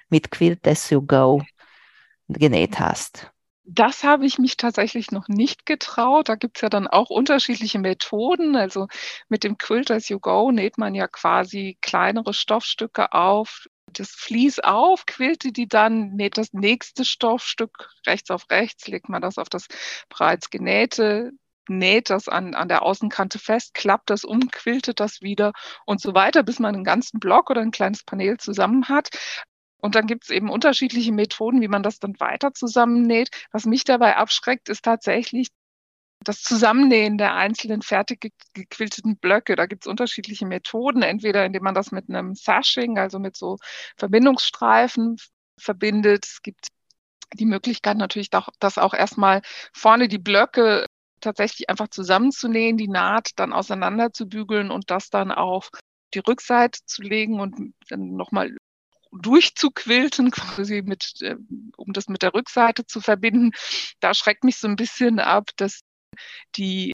mit 0.09 0.31
Quilt 0.31 0.67
as 0.67 0.89
you 0.89 1.01
go 1.01 1.41
genäht 2.27 2.79
hast? 2.79 3.31
Das 3.63 4.03
habe 4.03 4.25
ich 4.25 4.37
mich 4.37 4.57
tatsächlich 4.57 5.11
noch 5.11 5.27
nicht 5.27 5.65
getraut. 5.65 6.27
Da 6.29 6.35
gibt 6.35 6.57
es 6.57 6.61
ja 6.61 6.69
dann 6.69 6.87
auch 6.87 7.09
unterschiedliche 7.09 7.79
Methoden. 7.79 8.55
Also 8.55 8.87
mit 9.29 9.43
dem 9.43 9.57
Quilt 9.57 9.91
as 9.91 10.09
you 10.09 10.19
go 10.19 10.51
näht 10.51 10.77
man 10.77 10.95
ja 10.95 11.07
quasi 11.07 11.77
kleinere 11.81 12.33
Stoffstücke 12.33 13.13
auf, 13.13 13.67
das 13.93 14.11
Vlies 14.11 14.59
auf, 14.59 15.05
quillte 15.05 15.51
die 15.51 15.67
dann, 15.67 16.11
näht 16.11 16.37
das 16.37 16.53
nächste 16.53 17.05
Stoffstück 17.05 17.89
rechts 18.07 18.31
auf 18.31 18.49
rechts, 18.49 18.87
legt 18.87 19.09
man 19.09 19.21
das 19.21 19.37
auf 19.37 19.49
das 19.49 19.67
bereits 20.09 20.49
genähte, 20.49 21.31
näht 21.67 22.09
das 22.09 22.27
an, 22.27 22.53
an 22.55 22.67
der 22.67 22.83
Außenkante 22.83 23.39
fest, 23.39 23.73
klappt 23.73 24.09
das 24.09 24.23
um, 24.23 24.49
quiltet 24.51 24.99
das 24.99 25.21
wieder 25.21 25.53
und 25.85 26.01
so 26.01 26.13
weiter, 26.13 26.43
bis 26.43 26.59
man 26.59 26.75
einen 26.75 26.83
ganzen 26.83 27.19
Block 27.19 27.49
oder 27.49 27.61
ein 27.61 27.71
kleines 27.71 28.03
Panel 28.03 28.37
zusammen 28.37 28.89
hat. 28.89 29.09
Und 29.77 29.95
dann 29.95 30.05
gibt 30.05 30.25
es 30.25 30.29
eben 30.29 30.49
unterschiedliche 30.49 31.11
Methoden, 31.11 31.61
wie 31.61 31.67
man 31.67 31.83
das 31.83 31.99
dann 31.99 32.19
weiter 32.19 32.53
zusammennäht. 32.53 33.29
Was 33.51 33.65
mich 33.65 33.83
dabei 33.83 34.15
abschreckt, 34.15 34.69
ist 34.69 34.85
tatsächlich 34.85 35.47
das 36.23 36.41
Zusammennähen 36.41 37.17
der 37.17 37.35
einzelnen 37.35 37.81
fertig 37.81 38.31
gequilteten 38.53 39.17
Blöcke. 39.17 39.55
Da 39.55 39.65
gibt 39.65 39.83
es 39.83 39.87
unterschiedliche 39.87 40.45
Methoden, 40.45 41.01
entweder 41.01 41.45
indem 41.45 41.63
man 41.63 41.73
das 41.73 41.91
mit 41.91 42.09
einem 42.09 42.35
Sashing, 42.35 42.97
also 42.97 43.19
mit 43.19 43.35
so 43.35 43.57
Verbindungsstreifen 43.97 45.17
verbindet. 45.57 46.25
Es 46.25 46.41
gibt 46.41 46.67
die 47.33 47.45
Möglichkeit 47.45 47.97
natürlich, 47.97 48.29
das 48.29 48.77
auch 48.77 48.93
erstmal 48.93 49.41
vorne 49.73 50.07
die 50.07 50.19
Blöcke 50.19 50.85
tatsächlich 51.21 51.69
einfach 51.69 51.87
zusammenzunähen, 51.87 52.77
die 52.77 52.87
Naht 52.87 53.31
dann 53.37 53.53
auseinander 53.53 54.11
zu 54.11 54.27
bügeln 54.27 54.71
und 54.71 54.89
das 54.91 55.09
dann 55.09 55.31
auf 55.31 55.69
die 56.13 56.19
Rückseite 56.19 56.79
zu 56.85 57.01
legen 57.03 57.39
und 57.39 57.73
dann 57.89 58.15
nochmal 58.15 58.55
durchzuquilten, 59.11 60.31
quasi 60.31 60.81
mit, 60.81 61.21
äh, 61.21 61.35
um 61.77 61.93
das 61.93 62.07
mit 62.07 62.21
der 62.21 62.33
Rückseite 62.33 62.85
zu 62.85 63.01
verbinden. 63.01 63.51
Da 63.99 64.13
schreckt 64.13 64.43
mich 64.43 64.57
so 64.57 64.67
ein 64.67 64.75
bisschen 64.75 65.19
ab, 65.19 65.49
dass 65.57 65.81
die 66.55 66.93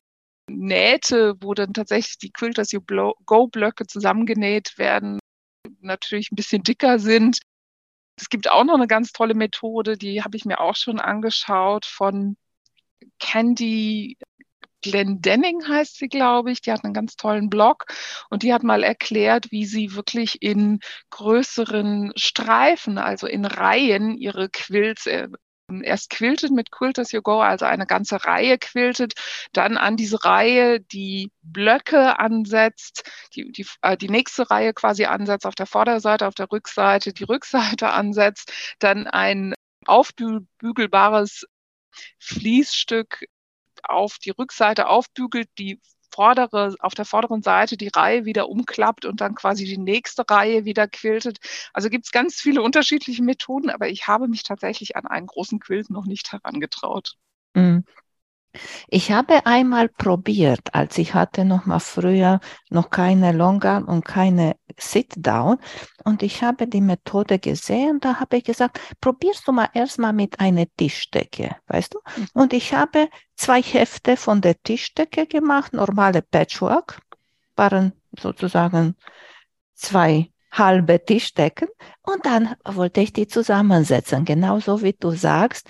Nähte, 0.49 1.35
wo 1.41 1.53
dann 1.53 1.73
tatsächlich 1.73 2.17
die 2.19 2.31
Quilt 2.31 2.59
as 2.59 2.71
you 2.71 2.81
go 3.25 3.47
Blöcke 3.47 3.85
zusammengenäht 3.85 4.77
werden, 4.77 5.19
natürlich 5.81 6.31
ein 6.31 6.35
bisschen 6.35 6.63
dicker 6.63 6.99
sind. 6.99 7.39
Es 8.19 8.29
gibt 8.29 8.49
auch 8.49 8.63
noch 8.63 8.75
eine 8.75 8.87
ganz 8.87 9.11
tolle 9.11 9.35
Methode, 9.35 9.97
die 9.97 10.23
habe 10.23 10.37
ich 10.37 10.45
mir 10.45 10.59
auch 10.59 10.75
schon 10.75 10.99
angeschaut 10.99 11.85
von 11.85 12.37
Candy 13.19 14.17
Glendenning 14.83 15.67
heißt 15.67 15.97
sie, 15.97 16.07
glaube 16.07 16.51
ich. 16.51 16.61
Die 16.61 16.71
hat 16.71 16.83
einen 16.83 16.93
ganz 16.93 17.15
tollen 17.15 17.49
Blog 17.49 17.85
und 18.29 18.43
die 18.43 18.53
hat 18.53 18.63
mal 18.63 18.83
erklärt, 18.83 19.51
wie 19.51 19.65
sie 19.65 19.95
wirklich 19.95 20.41
in 20.41 20.79
größeren 21.09 22.13
Streifen, 22.15 22.97
also 22.97 23.27
in 23.27 23.45
Reihen, 23.45 24.15
ihre 24.15 24.49
Quilts 24.49 25.07
äh, 25.07 25.27
erst 25.83 26.09
quiltet 26.09 26.51
mit 26.51 26.71
Quilt 26.71 26.99
as 26.99 27.11
you 27.11 27.21
go, 27.21 27.41
also 27.41 27.65
eine 27.65 27.85
ganze 27.85 28.23
Reihe 28.25 28.57
quiltet, 28.57 29.13
dann 29.53 29.77
an 29.77 29.97
diese 29.97 30.23
Reihe 30.23 30.79
die 30.79 31.31
Blöcke 31.41 32.19
ansetzt, 32.19 33.09
die, 33.35 33.51
die, 33.51 33.65
äh, 33.81 33.97
die 33.97 34.09
nächste 34.09 34.49
Reihe 34.49 34.73
quasi 34.73 35.05
ansetzt 35.05 35.45
auf 35.45 35.55
der 35.55 35.65
Vorderseite, 35.65 36.27
auf 36.27 36.35
der 36.35 36.51
Rückseite 36.51 37.13
die 37.13 37.23
Rückseite 37.23 37.89
ansetzt, 37.89 38.51
dann 38.79 39.07
ein 39.07 39.53
aufbügelbares 39.85 41.45
Fließstück 42.19 43.25
auf 43.83 44.17
die 44.19 44.31
Rückseite 44.31 44.87
aufbügelt, 44.87 45.49
die 45.57 45.79
vordere, 46.11 46.75
auf 46.79 46.93
der 46.93 47.05
vorderen 47.05 47.41
Seite 47.41 47.77
die 47.77 47.89
Reihe 47.89 48.25
wieder 48.25 48.49
umklappt 48.49 49.05
und 49.05 49.21
dann 49.21 49.35
quasi 49.35 49.65
die 49.65 49.77
nächste 49.77 50.23
Reihe 50.29 50.65
wieder 50.65 50.87
quiltet. 50.87 51.39
Also 51.73 51.89
gibt 51.89 52.05
es 52.05 52.11
ganz 52.11 52.35
viele 52.35 52.61
unterschiedliche 52.61 53.23
Methoden, 53.23 53.69
aber 53.69 53.89
ich 53.89 54.07
habe 54.07 54.27
mich 54.27 54.43
tatsächlich 54.43 54.95
an 54.95 55.05
einen 55.05 55.27
großen 55.27 55.59
Quilt 55.59 55.89
noch 55.89 56.05
nicht 56.05 56.31
herangetraut. 56.31 57.15
Mhm. 57.53 57.83
Ich 58.87 59.11
habe 59.11 59.45
einmal 59.45 59.89
probiert, 59.89 60.73
als 60.73 60.97
ich 60.97 61.13
hatte 61.13 61.45
noch 61.45 61.65
mal 61.65 61.79
früher 61.79 62.39
noch 62.69 62.89
keine 62.89 63.31
Longarm 63.31 63.85
und 63.85 64.03
keine 64.05 64.55
Sit-Down 64.79 65.57
und 66.03 66.23
ich 66.23 66.43
habe 66.43 66.67
die 66.67 66.81
Methode 66.81 67.39
gesehen, 67.39 67.99
da 67.99 68.19
habe 68.19 68.37
ich 68.37 68.43
gesagt, 68.43 68.79
probierst 69.01 69.47
du 69.47 69.51
mal 69.51 69.69
erstmal 69.73 70.13
mit 70.13 70.39
einer 70.39 70.65
Tischdecke, 70.77 71.55
weißt 71.67 71.95
du? 71.95 71.99
Mhm. 72.15 72.27
Und 72.33 72.53
ich 72.53 72.73
habe 72.73 73.09
zwei 73.35 73.61
Hefte 73.61 74.17
von 74.17 74.41
der 74.41 74.61
Tischdecke 74.61 75.27
gemacht, 75.27 75.73
normale 75.73 76.21
Patchwork, 76.21 76.99
waren 77.55 77.93
sozusagen 78.17 78.95
zwei 79.73 80.31
halbe 80.51 81.03
Tischdecken 81.03 81.67
und 82.01 82.25
dann 82.25 82.55
wollte 82.63 83.01
ich 83.01 83.13
die 83.13 83.27
zusammensetzen, 83.27 84.25
genauso 84.25 84.81
wie 84.81 84.93
du 84.93 85.11
sagst 85.11 85.67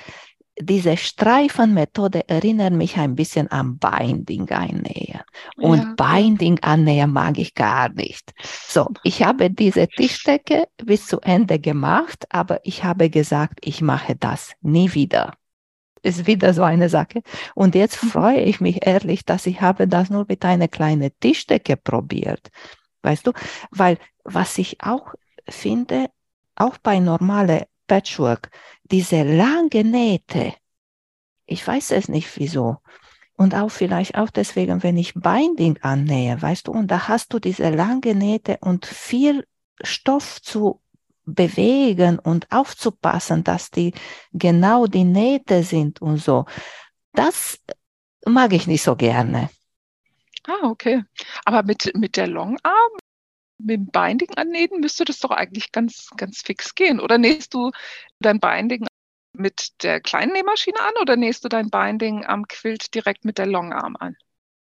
diese 0.59 0.97
Streifenmethode 0.97 2.27
erinnert 2.27 2.73
mich 2.73 2.97
ein 2.97 3.15
bisschen 3.15 3.49
an 3.49 3.77
Binding 3.77 4.49
einnähen. 4.49 5.21
Und 5.57 5.79
ja, 5.79 5.93
Binding 5.95 6.59
annähern 6.61 7.11
mag 7.11 7.37
ich 7.37 7.53
gar 7.53 7.89
nicht. 7.89 8.33
So, 8.67 8.87
ich 9.03 9.23
habe 9.23 9.49
diese 9.51 9.87
Tischdecke 9.87 10.67
bis 10.83 11.07
zu 11.07 11.19
Ende 11.21 11.59
gemacht, 11.59 12.25
aber 12.29 12.59
ich 12.63 12.83
habe 12.83 13.09
gesagt, 13.09 13.59
ich 13.61 13.81
mache 13.81 14.15
das 14.15 14.53
nie 14.61 14.93
wieder. 14.93 15.33
Ist 16.01 16.25
wieder 16.25 16.53
so 16.53 16.63
eine 16.63 16.89
Sache. 16.89 17.21
Und 17.53 17.75
jetzt 17.75 18.03
mhm. 18.03 18.07
freue 18.09 18.41
ich 18.41 18.61
mich 18.61 18.85
ehrlich, 18.85 19.25
dass 19.25 19.45
ich 19.45 19.61
habe 19.61 19.87
das 19.87 20.09
nur 20.09 20.25
mit 20.27 20.43
einer 20.45 20.67
kleinen 20.67 21.11
Tischdecke 21.19 21.77
probiert. 21.77 22.49
Weißt 23.03 23.27
du? 23.27 23.33
Weil 23.71 23.97
was 24.23 24.57
ich 24.57 24.81
auch 24.81 25.13
finde, 25.47 26.07
auch 26.55 26.77
bei 26.77 26.99
normale 26.99 27.67
Patchwork, 27.87 28.49
diese 28.91 29.23
lange 29.23 29.83
Nähte, 29.83 30.53
ich 31.45 31.65
weiß 31.65 31.91
es 31.91 32.09
nicht 32.09 32.37
wieso. 32.37 32.77
Und 33.35 33.53
auch 33.53 33.69
vielleicht 33.69 34.15
auch 34.15 34.31
deswegen, 34.31 34.81
wenn 34.81 34.97
ich 34.97 35.13
Binding 35.13 35.77
annähe, 35.81 36.41
weißt 36.41 36.67
du, 36.67 36.71
und 36.71 36.87
da 36.89 37.07
hast 37.07 37.33
du 37.33 37.39
diese 37.39 37.69
lange 37.69 38.15
Nähte 38.15 38.57
und 38.61 38.85
viel 38.85 39.45
Stoff 39.83 40.41
zu 40.41 40.81
bewegen 41.25 42.17
und 42.17 42.51
aufzupassen, 42.51 43.43
dass 43.43 43.69
die 43.69 43.93
genau 44.33 44.87
die 44.87 45.03
Nähte 45.03 45.61
sind 45.63 46.01
und 46.01 46.17
so. 46.17 46.45
Das 47.13 47.59
mag 48.25 48.53
ich 48.53 48.65
nicht 48.65 48.81
so 48.81 48.95
gerne. 48.95 49.49
Ah, 50.47 50.67
okay. 50.67 51.03
Aber 51.45 51.63
mit, 51.63 51.91
mit 51.95 52.15
der 52.15 52.27
Longarm, 52.27 52.91
mit 53.57 53.79
dem 53.79 53.87
Binding 53.87 54.29
annähen, 54.35 54.79
müsste 54.79 55.05
das 55.05 55.19
doch 55.19 55.31
eigentlich 55.31 55.71
ganz, 55.71 56.09
ganz 56.17 56.41
fix 56.41 56.75
gehen. 56.75 56.99
Oder 56.99 57.17
nähst 57.17 57.53
du 57.53 57.71
dein 58.19 58.39
Binding 58.39 58.85
mit 59.33 59.83
der 59.83 60.01
kleinen 60.01 60.33
Nähmaschine 60.33 60.79
an 60.79 60.93
oder 61.01 61.15
nähst 61.15 61.43
du 61.43 61.49
dein 61.49 61.69
Binding 61.69 62.25
am 62.25 62.47
Quilt 62.47 62.93
direkt 62.93 63.25
mit 63.25 63.37
der 63.37 63.45
Longarm 63.45 63.95
an? 63.99 64.15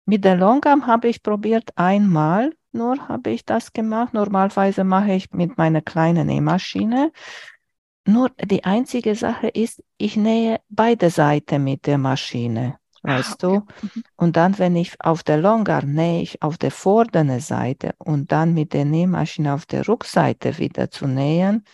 Mit 0.06 0.24
der 0.24 0.36
Longarm 0.36 0.86
habe 0.86 1.08
ich 1.08 1.22
probiert 1.22 1.70
einmal, 1.76 2.54
nur 2.72 3.08
habe 3.08 3.30
ich 3.30 3.44
das 3.44 3.72
gemacht. 3.72 4.14
Normalerweise 4.14 4.84
mache 4.84 5.12
ich 5.12 5.32
mit 5.32 5.58
meiner 5.58 5.80
kleinen 5.80 6.28
Nähmaschine. 6.28 7.12
Nur 8.06 8.30
die 8.40 8.62
einzige 8.62 9.16
Sache 9.16 9.48
ist, 9.48 9.82
ich 9.98 10.16
nähe 10.16 10.60
beide 10.68 11.10
Seiten 11.10 11.64
mit 11.64 11.86
der 11.86 11.98
Maschine, 11.98 12.78
weißt 13.06 13.44
ah, 13.44 13.48
okay. 13.48 13.66
du? 13.80 13.86
Mhm. 13.86 14.04
Und 14.16 14.36
dann, 14.36 14.58
wenn 14.58 14.76
ich 14.76 14.96
auf 15.00 15.22
der 15.22 15.38
Longarm 15.38 15.92
nähe, 15.92 16.28
auf 16.40 16.58
der 16.58 16.70
vorderen 16.70 17.40
Seite 17.40 17.94
und 17.98 18.32
dann 18.32 18.54
mit 18.54 18.72
der 18.72 18.84
Nähmaschine 18.84 19.54
auf 19.54 19.66
der 19.66 19.86
Rückseite 19.86 20.58
wieder 20.58 20.90
zu 20.90 21.06
nähen, 21.06 21.64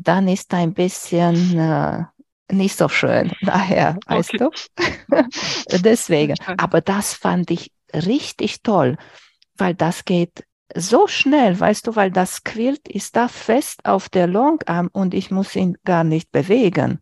dann 0.00 0.28
ist 0.28 0.54
ein 0.54 0.72
bisschen 0.72 1.58
äh, 1.58 2.04
nicht 2.50 2.76
so 2.76 2.88
schön. 2.88 3.32
Daher, 3.42 3.98
weißt 4.06 4.40
okay. 4.40 4.50
du? 4.76 5.78
Deswegen. 5.82 6.36
Aber 6.56 6.80
das 6.80 7.14
fand 7.14 7.50
ich 7.50 7.72
richtig 7.92 8.62
toll, 8.62 8.96
weil 9.56 9.74
das 9.74 10.04
geht 10.04 10.44
so 10.74 11.06
schnell, 11.06 11.58
weißt 11.58 11.86
du, 11.86 11.94
weil 11.94 12.10
das 12.10 12.42
Quilt 12.42 12.88
ist 12.88 13.16
da 13.16 13.28
fest 13.28 13.84
auf 13.84 14.08
der 14.08 14.26
Longarm 14.26 14.88
und 14.92 15.14
ich 15.14 15.30
muss 15.30 15.54
ihn 15.54 15.76
gar 15.84 16.04
nicht 16.04 16.32
bewegen. 16.32 17.00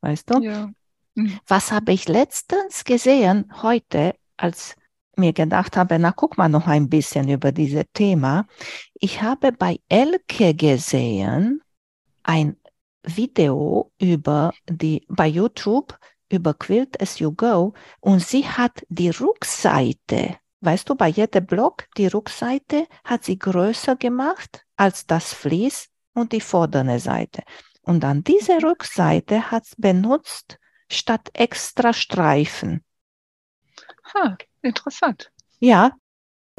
Weißt 0.00 0.30
du? 0.30 0.40
Ja. 0.42 0.70
Mhm. 1.18 1.40
Was 1.48 1.72
habe 1.72 1.92
ich 1.92 2.06
letztens 2.06 2.84
gesehen, 2.84 3.50
heute, 3.62 4.14
als 4.36 4.76
mir 5.16 5.32
gedacht 5.32 5.76
habe, 5.76 5.98
na 5.98 6.12
guck 6.12 6.38
mal 6.38 6.48
noch 6.48 6.68
ein 6.68 6.88
bisschen 6.88 7.28
über 7.28 7.50
dieses 7.50 7.82
Thema. 7.92 8.46
Ich 8.94 9.20
habe 9.20 9.50
bei 9.50 9.80
Elke 9.88 10.54
gesehen, 10.54 11.60
ein 12.22 12.56
Video 13.02 13.90
über 13.98 14.52
die, 14.70 15.04
bei 15.08 15.26
YouTube 15.26 15.98
über 16.28 16.54
Quilt 16.54 17.00
as 17.02 17.18
you 17.18 17.32
go 17.32 17.72
und 18.00 18.22
sie 18.22 18.46
hat 18.46 18.84
die 18.88 19.10
Rückseite, 19.10 20.36
weißt 20.60 20.88
du, 20.88 20.94
bei 20.94 21.08
jedem 21.08 21.46
Block, 21.46 21.86
die 21.96 22.06
Rückseite 22.06 22.86
hat 23.02 23.24
sie 23.24 23.40
größer 23.40 23.96
gemacht 23.96 24.64
als 24.76 25.04
das 25.06 25.32
Vlies 25.32 25.88
und 26.14 26.30
die 26.30 26.40
vordere 26.40 27.00
Seite. 27.00 27.42
Und 27.82 28.04
an 28.04 28.22
diese 28.22 28.62
Rückseite 28.62 29.50
hat 29.50 29.64
sie 29.64 29.74
benutzt 29.78 30.58
statt 30.90 31.30
extra 31.34 31.92
Streifen. 31.92 32.84
Ha, 34.14 34.36
interessant. 34.62 35.30
Ja, 35.60 35.92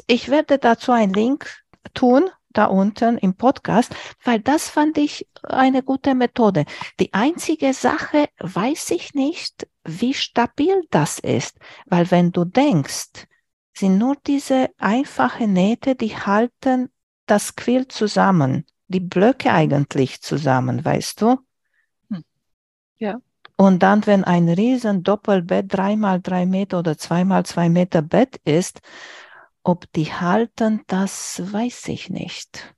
ich 0.06 0.28
werde 0.28 0.58
dazu 0.58 0.92
einen 0.92 1.14
Link 1.14 1.62
tun 1.94 2.30
da 2.52 2.64
unten 2.66 3.16
im 3.18 3.34
Podcast, 3.34 3.94
weil 4.24 4.40
das 4.40 4.68
fand 4.68 4.98
ich 4.98 5.28
eine 5.42 5.82
gute 5.82 6.14
Methode. 6.14 6.64
Die 6.98 7.14
einzige 7.14 7.72
Sache 7.74 8.28
weiß 8.38 8.90
ich 8.90 9.14
nicht, 9.14 9.68
wie 9.84 10.14
stabil 10.14 10.82
das 10.90 11.18
ist, 11.18 11.58
weil 11.86 12.10
wenn 12.10 12.32
du 12.32 12.44
denkst, 12.44 13.26
sind 13.72 13.98
nur 13.98 14.16
diese 14.26 14.70
einfachen 14.78 15.52
Nähte, 15.52 15.94
die 15.94 16.16
halten 16.16 16.90
das 17.26 17.54
Quilt 17.54 17.92
zusammen, 17.92 18.66
die 18.88 19.00
Blöcke 19.00 19.52
eigentlich 19.52 20.20
zusammen, 20.20 20.84
weißt 20.84 21.20
du? 21.20 21.38
Hm. 22.10 22.24
Ja. 22.98 23.20
Und 23.60 23.82
dann, 23.82 24.06
wenn 24.06 24.24
ein 24.24 24.48
riesen 24.48 25.02
Doppelbett, 25.02 25.66
dreimal 25.68 26.18
drei 26.18 26.46
Meter 26.46 26.78
oder 26.78 26.96
zweimal 26.96 27.44
zwei 27.44 27.68
Meter 27.68 28.00
Bett 28.00 28.40
ist, 28.46 28.80
ob 29.62 29.84
die 29.92 30.14
halten, 30.14 30.80
das 30.86 31.42
weiß 31.52 31.88
ich 31.88 32.08
nicht. 32.08 32.74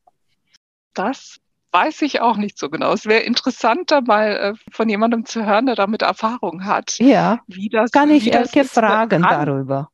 Das 0.92 1.38
weiß 1.70 2.02
ich 2.02 2.20
auch 2.20 2.36
nicht 2.36 2.58
so 2.58 2.68
genau. 2.68 2.92
Es 2.94 3.06
wäre 3.06 3.22
interessanter, 3.22 4.00
mal 4.00 4.36
äh, 4.36 4.54
von 4.72 4.88
jemandem 4.88 5.24
zu 5.24 5.46
hören, 5.46 5.66
der 5.66 5.76
damit 5.76 6.02
Erfahrung 6.02 6.64
hat. 6.64 6.98
Ja, 6.98 7.38
wie 7.46 7.68
das, 7.68 7.92
kann 7.92 8.10
ich 8.10 8.34
Elke 8.34 8.64
fragen 8.64 9.24
an, 9.24 9.46
darüber. 9.46 9.88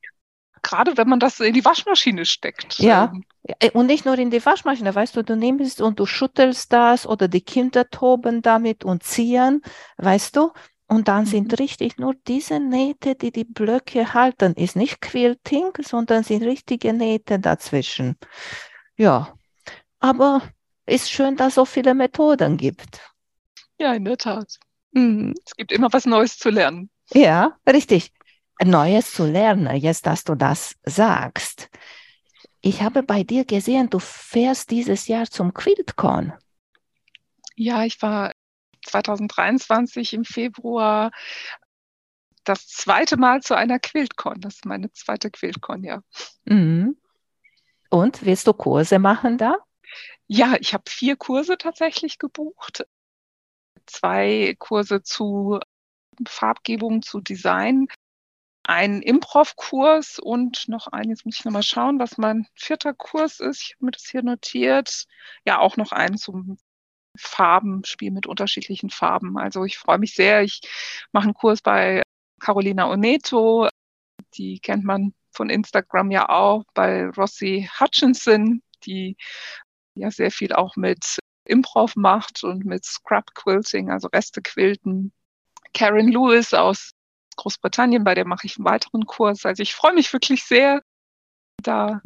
Gerade 0.63 0.97
wenn 0.97 1.11
man 1.11 1.21
das 1.21 1.39
in 1.41 1.53
die 1.53 1.67
Waschmaschine 1.67 2.25
steckt. 2.25 2.79
Ja, 2.79 3.13
ähm. 3.61 3.71
und 3.75 3.85
nicht 3.85 4.07
nur 4.07 4.19
in 4.19 4.31
die 4.31 4.43
Waschmaschine, 4.43 4.95
weißt 4.95 5.17
du, 5.17 5.23
du 5.23 5.37
nimmst 5.37 5.83
und 5.83 6.01
du 6.01 6.07
schüttelst 6.07 6.73
das 6.73 7.07
oder 7.07 7.29
die 7.29 7.43
Kinder 7.43 7.91
toben 7.91 8.41
damit 8.41 8.87
und 8.87 9.03
ziehen, 9.03 9.61
weißt 9.99 10.35
du, 10.35 10.51
und 10.89 11.07
dann 11.07 11.27
sind 11.27 11.53
mhm. 11.53 11.57
richtig 11.57 11.99
nur 11.99 12.15
diese 12.27 12.59
Nähte, 12.59 13.15
die 13.15 13.31
die 13.31 13.45
Blöcke 13.45 14.15
halten. 14.15 14.55
Ist 14.55 14.75
nicht 14.75 15.01
Quilting, 15.01 15.73
sondern 15.81 16.25
sind 16.25 16.43
richtige 16.43 16.93
Nähte 16.95 17.39
dazwischen. 17.39 18.17
Ja, 18.97 19.35
aber 20.01 20.43
ist 20.87 21.11
schön, 21.11 21.37
dass 21.37 21.49
es 21.49 21.55
so 21.57 21.65
viele 21.67 21.95
Methoden 21.95 22.57
gibt. 22.57 23.01
Ja, 23.79 23.93
in 23.93 24.05
der 24.05 24.17
Tat. 24.17 24.59
Mhm. 24.93 25.35
Es 25.45 25.55
gibt 25.55 25.73
immer 25.73 25.93
was 25.93 26.07
Neues 26.07 26.39
zu 26.39 26.49
lernen. 26.49 26.91
Ja, 27.13 27.59
richtig. 27.69 28.13
Neues 28.65 29.13
zu 29.13 29.25
lernen, 29.25 29.77
jetzt, 29.77 30.07
dass 30.07 30.25
du 30.25 30.35
das 30.35 30.75
sagst. 30.85 31.69
Ich 32.61 32.83
habe 32.83 33.03
bei 33.03 33.23
dir 33.23 33.45
gesehen, 33.45 33.89
du 33.89 33.99
fährst 34.01 34.71
dieses 34.71 35.07
Jahr 35.07 35.27
zum 35.27 35.55
QuiltCon. 35.55 36.33
Ja, 37.55 37.85
ich 37.85 38.01
war 38.03 38.33
2023 38.87 40.15
im 40.15 40.25
Februar 40.25 41.11
das 42.45 42.67
zweite 42.67 43.17
Mal 43.17 43.43
zu 43.43 43.57
einer 43.57 43.79
Quiltcon. 43.79 44.41
Das 44.41 44.57
ist 44.57 44.67
meine 44.67 44.93
zweite 44.93 45.31
Quiltcon, 45.31 45.85
ja. 45.85 46.03
Mhm. 46.45 46.97
Und 47.91 48.25
willst 48.25 48.47
du 48.47 48.53
Kurse 48.53 48.99
machen 48.99 49.39
da? 49.39 49.57
Ja, 50.27 50.57
ich 50.61 50.75
habe 50.75 50.85
vier 50.89 51.17
Kurse 51.17 51.57
tatsächlich 51.59 52.19
gebucht. 52.19 52.87
Zwei 53.87 54.55
Kurse 54.59 55.03
zu 55.03 55.61
Farbgebung, 56.27 57.03
zu 57.03 57.21
Design, 57.21 57.89
ein 58.65 59.01
Improv-Kurs 59.01 60.19
und 60.19 60.69
noch 60.69 60.89
einen, 60.89 61.11
jetzt 61.11 61.25
muss 61.25 61.39
ich 61.39 61.45
nochmal 61.45 61.63
schauen, 61.63 61.99
was 61.99 62.19
mein 62.19 62.47
vierter 62.55 62.93
Kurs 62.93 63.41
ist. 63.41 63.63
Ich 63.63 63.75
habe 63.77 63.87
mir 63.87 63.91
das 63.93 64.05
hier 64.05 64.23
notiert. 64.23 65.07
Ja, 65.47 65.59
auch 65.59 65.79
noch 65.79 65.93
einen 65.93 66.19
zum 66.19 66.59
Farben, 67.19 67.85
spiele 67.85 68.13
mit 68.13 68.27
unterschiedlichen 68.27 68.91
Farben. 68.91 69.39
Also 69.39 69.65
ich 69.65 69.79
freue 69.79 69.99
mich 69.99 70.15
sehr. 70.15 70.43
Ich 70.43 70.61
mache 71.13 71.25
einen 71.25 71.35
Kurs 71.35 71.61
bei 71.61 72.03
Carolina 72.41 72.91
Oneto. 72.91 73.69
Die 74.35 74.61
kennt 74.61 74.85
man 74.85 75.15
von 75.31 75.51
Instagram 75.51 76.11
ja 76.11 76.29
auch, 76.29 76.65
bei 76.75 77.09
Rossi 77.11 77.69
Hutchinson, 77.79 78.63
die 78.85 79.17
ja 79.95 80.11
sehr 80.11 80.31
viel 80.31 80.53
auch 80.53 80.77
mit 80.77 81.19
Improv 81.45 81.97
macht 81.97 82.45
und 82.45 82.65
mit 82.65 82.85
Scrub 82.85 83.35
Quilting, 83.35 83.91
also 83.91 84.09
Reste 84.09 84.43
quilten. 84.43 85.13
Karen 85.75 86.09
Lewis 86.09 86.55
aus 86.55 86.93
Großbritannien, 87.37 88.05
bei 88.05 88.15
der 88.15 88.27
mache 88.27 88.47
ich 88.47 88.57
einen 88.57 88.67
weiteren 88.67 89.07
Kurs. 89.07 89.47
Also 89.47 89.63
ich 89.63 89.75
freue 89.75 89.95
mich 89.95 90.13
wirklich 90.13 90.45
sehr, 90.45 90.83
da 91.63 92.01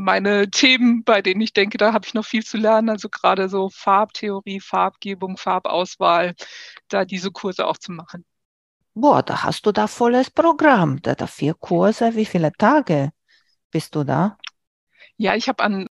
meine 0.00 0.50
Themen, 0.50 1.04
bei 1.04 1.22
denen 1.22 1.40
ich 1.40 1.52
denke, 1.52 1.78
da 1.78 1.92
habe 1.92 2.06
ich 2.06 2.14
noch 2.14 2.24
viel 2.24 2.44
zu 2.44 2.56
lernen. 2.56 2.88
Also 2.88 3.08
gerade 3.08 3.48
so 3.48 3.68
Farbtheorie, 3.68 4.60
Farbgebung, 4.60 5.36
Farbauswahl, 5.36 6.34
da 6.88 7.04
diese 7.04 7.30
Kurse 7.30 7.66
auch 7.66 7.78
zu 7.78 7.92
machen. 7.92 8.24
Boah, 8.94 9.22
da 9.22 9.44
hast 9.44 9.66
du 9.66 9.72
da 9.72 9.86
volles 9.86 10.30
Programm. 10.30 11.00
Da, 11.02 11.14
da 11.14 11.26
vier 11.26 11.54
Kurse. 11.54 12.14
Wie 12.16 12.24
viele 12.24 12.52
Tage 12.52 13.10
bist 13.70 13.94
du 13.94 14.04
da? 14.04 14.38
Ja, 15.16 15.34
ich 15.34 15.48
habe 15.48 15.62
an 15.62 15.86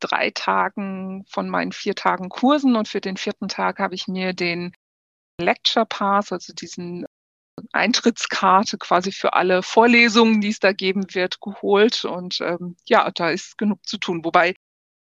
drei 0.00 0.30
Tagen 0.30 1.24
von 1.28 1.48
meinen 1.48 1.72
vier 1.72 1.94
Tagen 1.94 2.28
Kursen 2.28 2.76
und 2.76 2.88
für 2.88 3.00
den 3.00 3.16
vierten 3.16 3.48
Tag 3.48 3.78
habe 3.78 3.94
ich 3.94 4.08
mir 4.08 4.32
den 4.32 4.72
Lecture 5.40 5.86
Pass, 5.86 6.32
also 6.32 6.52
diesen 6.52 7.06
Eintrittskarte 7.72 8.78
quasi 8.78 9.12
für 9.12 9.34
alle 9.34 9.62
Vorlesungen, 9.62 10.40
die 10.40 10.48
es 10.48 10.58
da 10.60 10.72
geben 10.72 11.14
wird, 11.14 11.40
geholt. 11.40 12.04
Und 12.04 12.40
ähm, 12.40 12.76
ja, 12.86 13.10
da 13.10 13.30
ist 13.30 13.58
genug 13.58 13.86
zu 13.86 13.98
tun. 13.98 14.24
Wobei 14.24 14.54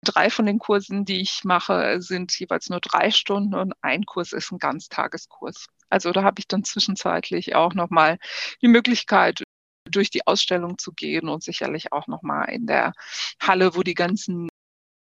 drei 0.04 0.30
von 0.30 0.46
den 0.46 0.60
Kursen, 0.60 1.06
die 1.06 1.22
ich 1.22 1.44
mache, 1.44 2.02
sind 2.02 2.38
jeweils 2.40 2.70
nur 2.70 2.80
drei 2.80 3.12
Stunden 3.12 3.56
und 3.56 3.74
ein 3.82 4.06
Kurs 4.06 4.34
ist 4.34 4.52
ein 4.52 4.60
Ganztageskurs. 4.60 5.68
Also 5.90 6.12
da 6.12 6.24
habe 6.24 6.40
ich 6.40 6.48
dann 6.48 6.64
zwischenzeitlich 6.64 7.56
auch 7.56 7.74
nochmal 7.74 8.18
die 8.62 8.68
Möglichkeit, 8.68 9.44
durch 9.86 10.10
die 10.10 10.26
Ausstellung 10.26 10.78
zu 10.78 10.94
gehen 10.94 11.30
und 11.30 11.44
sicherlich 11.44 11.92
auch 11.92 12.08
nochmal 12.08 12.50
in 12.50 12.66
der 12.66 12.94
Halle, 13.40 13.76
wo 13.76 13.84
die 13.84 13.94
ganzen 13.94 14.50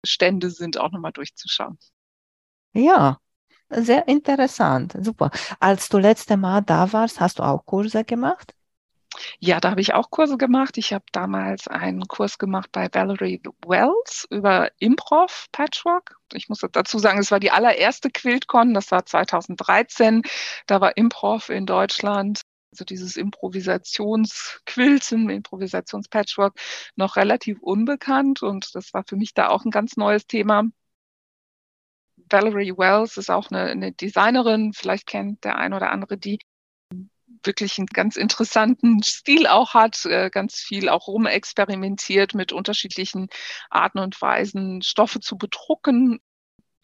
Stände 0.06 0.50
sind, 0.50 0.78
auch 0.78 0.92
nochmal 0.92 1.12
durchzuschauen. 1.12 1.78
Ja, 2.74 3.20
sehr 3.76 4.08
interessant, 4.08 4.96
super. 5.02 5.32
Als 5.60 5.90
du 5.90 5.98
letzte 5.98 6.38
Mal 6.38 6.62
da 6.62 6.92
warst, 6.94 7.20
hast 7.20 7.40
du 7.40 7.44
auch 7.44 7.66
Kurse 7.66 8.04
gemacht? 8.04 8.54
Ja, 9.40 9.60
da 9.60 9.72
habe 9.72 9.82
ich 9.82 9.94
auch 9.94 10.10
Kurse 10.10 10.38
gemacht. 10.38 10.78
Ich 10.78 10.94
habe 10.94 11.06
damals 11.12 11.68
einen 11.68 12.08
Kurs 12.08 12.38
gemacht 12.38 12.70
bei 12.72 12.90
Valerie 12.92 13.42
Wells 13.66 14.28
über 14.30 14.70
Improv 14.80 15.48
Patchwork. 15.52 16.18
Ich 16.34 16.50
muss 16.50 16.60
dazu 16.72 17.00
sagen, 17.00 17.20
es 17.20 17.32
war 17.32 17.40
die 17.40 17.52
allererste 17.52 18.10
QuiltCon, 18.10 18.74
das 18.74 18.92
war 18.92 19.06
2013. 19.06 20.24
Da 20.68 20.82
war 20.82 20.98
Improv 20.98 21.50
in 21.50 21.66
Deutschland 21.66 22.42
also 22.76 22.84
dieses 22.84 23.16
Improvisationsquilten, 23.16 25.30
Improvisationspatchwork 25.30 26.60
noch 26.98 27.16
relativ 27.16 27.62
unbekannt 27.62 28.44
und 28.44 28.76
das 28.76 28.94
war 28.94 29.06
für 29.08 29.16
mich 29.16 29.34
da 29.34 29.48
auch 29.48 29.64
ein 29.64 29.72
ganz 29.72 29.96
neues 29.96 30.28
Thema. 30.28 30.64
Valerie 32.30 32.74
Wells 32.78 33.18
ist 33.18 33.30
auch 33.30 33.52
eine, 33.52 33.64
eine 33.64 33.92
Designerin, 33.92 34.74
vielleicht 34.74 35.08
kennt 35.08 35.44
der 35.44 35.58
ein 35.58 35.74
oder 35.74 35.92
andere 35.92 36.18
die 36.18 36.40
wirklich 37.44 37.78
einen 37.78 37.88
ganz 37.88 38.16
interessanten 38.16 39.04
Stil 39.04 39.48
auch 39.48 39.74
hat, 39.74 40.06
äh, 40.06 40.30
ganz 40.30 40.56
viel 40.56 40.90
auch 40.90 41.08
rumexperimentiert 41.08 42.34
mit 42.34 42.52
unterschiedlichen 42.52 43.28
Arten 43.70 44.00
und 44.00 44.20
Weisen, 44.22 44.82
Stoffe 44.82 45.20
zu 45.20 45.38
bedrucken. 45.38 46.20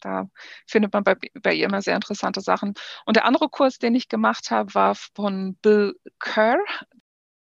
Da 0.00 0.28
findet 0.66 0.92
man 0.92 1.04
bei, 1.04 1.16
bei 1.40 1.54
ihr 1.54 1.66
immer 1.66 1.82
sehr 1.82 1.94
interessante 1.94 2.40
Sachen. 2.40 2.74
Und 3.06 3.16
der 3.16 3.24
andere 3.24 3.48
Kurs, 3.48 3.78
den 3.78 3.94
ich 3.94 4.08
gemacht 4.08 4.50
habe, 4.50 4.74
war 4.74 4.94
von 4.94 5.56
Bill 5.62 5.94
Kerr. 6.18 6.58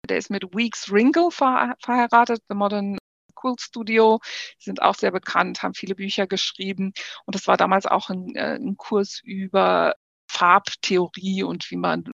Der 0.09 0.19
ist 0.19 0.31
mit 0.31 0.45
Weeks 0.55 0.91
Ringle 0.91 1.31
verheiratet, 1.31 2.43
The 2.49 2.55
Modern 2.55 2.99
Cool 3.43 3.55
Studio, 3.59 4.21
die 4.61 4.65
sind 4.65 4.83
auch 4.83 4.95
sehr 4.95 5.13
bekannt, 5.13 5.63
haben 5.63 5.75
viele 5.75 5.95
Bücher 5.95 6.27
geschrieben. 6.27 6.93
Und 7.27 7.35
das 7.35 7.47
war 7.47 7.57
damals 7.57 7.87
auch 7.87 8.11
ein, 8.11 8.35
äh, 8.35 8.57
ein 8.57 8.77
Kurs 8.77 9.21
über 9.23 9.95
Farbtheorie 10.29 11.43
und 11.43 11.71
wie 11.71 11.77
man 11.77 12.05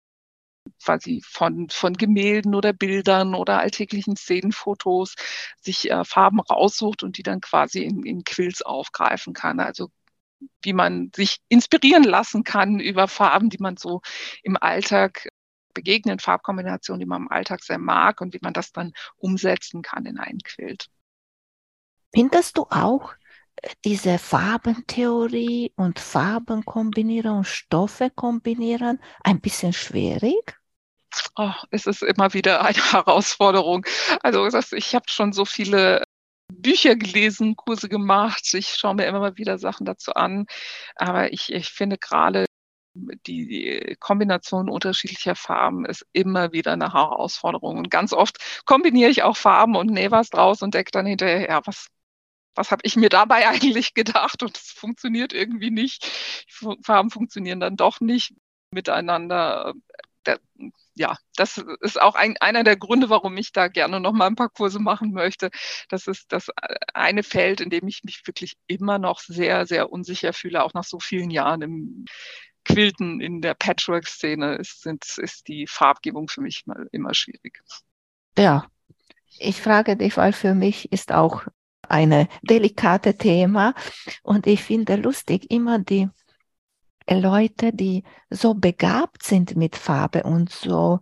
quasi 0.83 1.21
von, 1.25 1.69
von 1.69 1.93
Gemälden 1.93 2.55
oder 2.55 2.73
Bildern 2.73 3.35
oder 3.35 3.59
alltäglichen 3.59 4.15
Szenenfotos 4.15 5.15
sich 5.61 5.89
äh, 5.91 6.03
Farben 6.05 6.39
raussucht 6.39 7.03
und 7.03 7.17
die 7.17 7.23
dann 7.23 7.41
quasi 7.41 7.83
in, 7.83 8.03
in 8.03 8.23
Quills 8.23 8.61
aufgreifen 8.61 9.33
kann. 9.33 9.59
Also 9.59 9.89
wie 10.61 10.73
man 10.73 11.11
sich 11.15 11.39
inspirieren 11.49 12.03
lassen 12.03 12.43
kann 12.43 12.79
über 12.79 13.07
Farben, 13.07 13.49
die 13.49 13.59
man 13.59 13.77
so 13.77 14.01
im 14.43 14.57
Alltag 14.57 15.29
begegnen, 15.73 16.19
Farbkombinationen, 16.19 16.99
die 16.99 17.05
man 17.05 17.23
im 17.23 17.31
Alltag 17.31 17.63
sehr 17.63 17.77
mag 17.77 18.21
und 18.21 18.33
wie 18.33 18.39
man 18.41 18.53
das 18.53 18.71
dann 18.71 18.93
umsetzen 19.17 19.81
kann 19.81 20.05
in 20.05 20.17
einen 20.17 20.39
Quilt. 20.39 20.87
Findest 22.15 22.57
du 22.57 22.65
auch 22.69 23.13
äh, 23.57 23.69
diese 23.83 24.17
Farbentheorie 24.17 25.73
und 25.75 25.99
Farben 25.99 26.63
kombinieren 26.63 27.37
und 27.37 27.47
Stoffe 27.47 28.09
kombinieren 28.09 28.99
ein 29.23 29.41
bisschen 29.41 29.73
schwierig? 29.73 30.57
Oh, 31.35 31.51
es 31.71 31.85
ist 31.85 32.03
immer 32.03 32.33
wieder 32.33 32.63
eine 32.63 32.77
Herausforderung. 32.93 33.85
Also 34.23 34.47
ich 34.71 34.95
habe 34.95 35.05
schon 35.09 35.33
so 35.33 35.43
viele 35.43 36.03
Bücher 36.53 36.95
gelesen, 36.95 37.55
Kurse 37.57 37.89
gemacht. 37.89 38.53
Ich 38.53 38.75
schaue 38.75 38.95
mir 38.95 39.07
immer 39.07 39.19
mal 39.19 39.37
wieder 39.37 39.57
Sachen 39.57 39.85
dazu 39.85 40.13
an. 40.13 40.45
Aber 40.95 41.33
ich, 41.33 41.51
ich 41.51 41.69
finde 41.69 41.97
gerade 41.97 42.45
die 43.27 43.97
Kombination 43.99 44.69
unterschiedlicher 44.69 45.35
Farben 45.35 45.85
ist 45.85 46.05
immer 46.13 46.53
wieder 46.53 46.73
eine 46.73 46.93
Herausforderung. 46.93 47.77
Und 47.77 47.91
ganz 47.91 48.13
oft 48.13 48.37
kombiniere 48.65 49.09
ich 49.09 49.23
auch 49.23 49.35
Farben 49.35 49.75
und 49.75 49.91
nähe 49.91 50.11
was 50.11 50.29
draus 50.29 50.61
und 50.61 50.73
decke 50.73 50.91
dann 50.91 51.05
hinterher, 51.05 51.49
ja, 51.49 51.61
was, 51.65 51.87
was 52.55 52.71
habe 52.71 52.81
ich 52.83 52.95
mir 52.95 53.09
dabei 53.09 53.47
eigentlich 53.47 53.93
gedacht? 53.93 54.43
Und 54.43 54.57
es 54.57 54.71
funktioniert 54.71 55.33
irgendwie 55.33 55.71
nicht. 55.71 56.05
Farben 56.83 57.11
funktionieren 57.11 57.59
dann 57.59 57.75
doch 57.75 58.01
nicht 58.01 58.33
miteinander. 58.71 59.73
Ja, 60.95 61.17
das 61.35 61.63
ist 61.81 62.01
auch 62.01 62.15
ein, 62.15 62.35
einer 62.39 62.63
der 62.63 62.77
Gründe, 62.77 63.09
warum 63.09 63.37
ich 63.37 63.51
da 63.51 63.67
gerne 63.67 63.99
noch 63.99 64.13
mal 64.13 64.27
ein 64.27 64.35
paar 64.35 64.49
Kurse 64.49 64.79
machen 64.79 65.11
möchte. 65.11 65.51
Das 65.89 66.07
ist 66.07 66.31
das 66.31 66.47
eine 66.93 67.21
Feld, 67.21 67.61
in 67.61 67.69
dem 67.69 67.87
ich 67.87 68.03
mich 68.03 68.25
wirklich 68.25 68.57
immer 68.65 68.97
noch 68.97 69.19
sehr, 69.19 69.67
sehr 69.67 69.91
unsicher 69.91 70.33
fühle, 70.33 70.63
auch 70.63 70.73
nach 70.73 70.85
so 70.85 70.99
vielen 70.99 71.29
Jahren 71.29 71.61
im 71.61 72.05
Quilten 72.63 73.21
in 73.21 73.41
der 73.41 73.53
Patchwork-Szene 73.53 74.55
ist, 74.55 74.81
sind, 74.81 75.05
ist 75.17 75.47
die 75.47 75.67
Farbgebung 75.67 76.27
für 76.27 76.41
mich 76.41 76.65
mal 76.65 76.87
immer 76.91 77.13
schwierig. 77.13 77.61
Ja, 78.37 78.67
ich 79.37 79.61
frage 79.61 79.95
dich, 79.95 80.17
weil 80.17 80.33
für 80.33 80.55
mich 80.55 80.91
ist 80.91 81.11
auch 81.11 81.43
eine 81.89 82.27
delikate 82.41 83.17
Thema. 83.17 83.73
Und 84.23 84.47
ich 84.47 84.63
finde 84.63 84.95
lustig, 84.95 85.51
immer 85.51 85.79
die 85.79 86.09
Leute, 87.09 87.71
die 87.71 88.03
so 88.29 88.53
begabt 88.53 89.23
sind 89.23 89.55
mit 89.55 89.75
Farbe 89.75 90.23
und 90.23 90.51
so 90.51 90.99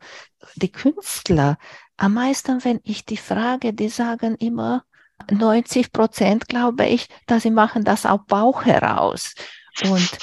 die 0.55 0.71
Künstler, 0.71 1.57
am 1.97 2.15
meisten, 2.15 2.63
wenn 2.65 2.81
ich 2.83 3.05
die 3.05 3.17
frage, 3.17 3.73
die 3.73 3.89
sagen 3.89 4.35
immer, 4.35 4.83
90 5.31 5.91
Prozent 5.91 6.49
glaube 6.49 6.85
ich, 6.85 7.07
dass 7.27 7.43
sie 7.43 7.51
machen 7.51 7.83
das 7.83 8.05
auf 8.05 8.25
Bauch 8.25 8.65
heraus. 8.65 9.35
Und 9.83 10.17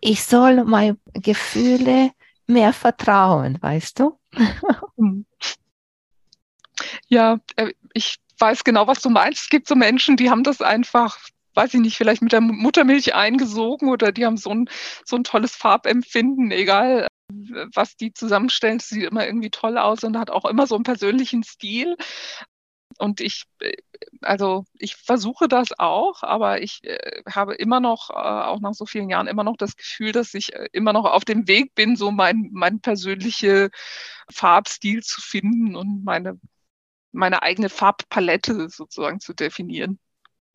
ich 0.00 0.24
soll 0.24 0.64
meine 0.64 0.96
Gefühle 1.12 2.12
mehr 2.46 2.72
vertrauen, 2.72 3.58
weißt 3.60 3.98
du? 4.00 4.18
Ja, 7.08 7.38
äh, 7.56 7.72
ich 7.92 8.16
weiß 8.38 8.64
genau, 8.64 8.86
was 8.86 9.00
du 9.00 9.10
meinst. 9.10 9.42
Es 9.42 9.48
gibt 9.48 9.68
so 9.68 9.74
Menschen, 9.74 10.16
die 10.16 10.30
haben 10.30 10.44
das 10.44 10.60
einfach, 10.60 11.18
weiß 11.54 11.74
ich 11.74 11.80
nicht, 11.80 11.96
vielleicht 11.96 12.22
mit 12.22 12.32
der 12.32 12.40
Muttermilch 12.40 13.14
eingesogen 13.14 13.88
oder 13.88 14.12
die 14.12 14.26
haben 14.26 14.36
so 14.36 14.50
ein, 14.50 14.68
so 15.04 15.16
ein 15.16 15.24
tolles 15.24 15.54
Farbempfinden, 15.54 16.50
egal 16.50 17.08
was 17.74 17.96
die 17.96 18.12
zusammenstellen, 18.12 18.78
das 18.78 18.88
sieht 18.88 19.04
immer 19.04 19.26
irgendwie 19.26 19.50
toll 19.50 19.78
aus 19.78 20.04
und 20.04 20.18
hat 20.18 20.30
auch 20.30 20.44
immer 20.44 20.66
so 20.66 20.74
einen 20.74 20.84
persönlichen 20.84 21.42
Stil. 21.42 21.96
Und 22.98 23.20
ich, 23.20 23.44
also 24.20 24.64
ich 24.74 24.96
versuche 24.96 25.48
das 25.48 25.78
auch, 25.78 26.22
aber 26.22 26.62
ich 26.62 26.84
äh, 26.84 27.22
habe 27.28 27.54
immer 27.54 27.80
noch, 27.80 28.10
äh, 28.10 28.14
auch 28.14 28.60
nach 28.60 28.74
so 28.74 28.86
vielen 28.86 29.08
Jahren, 29.08 29.28
immer 29.28 29.44
noch 29.44 29.56
das 29.56 29.76
Gefühl, 29.76 30.12
dass 30.12 30.34
ich 30.34 30.52
äh, 30.54 30.68
immer 30.72 30.92
noch 30.92 31.06
auf 31.06 31.24
dem 31.24 31.48
Weg 31.48 31.74
bin, 31.74 31.96
so 31.96 32.10
mein, 32.10 32.50
mein 32.52 32.80
persönliche 32.80 33.70
Farbstil 34.30 35.02
zu 35.02 35.20
finden 35.20 35.74
und 35.74 36.04
meine 36.04 36.38
meine 37.12 37.42
eigene 37.42 37.68
Farbpalette 37.68 38.68
sozusagen 38.68 39.20
zu 39.20 39.34
definieren. 39.34 39.98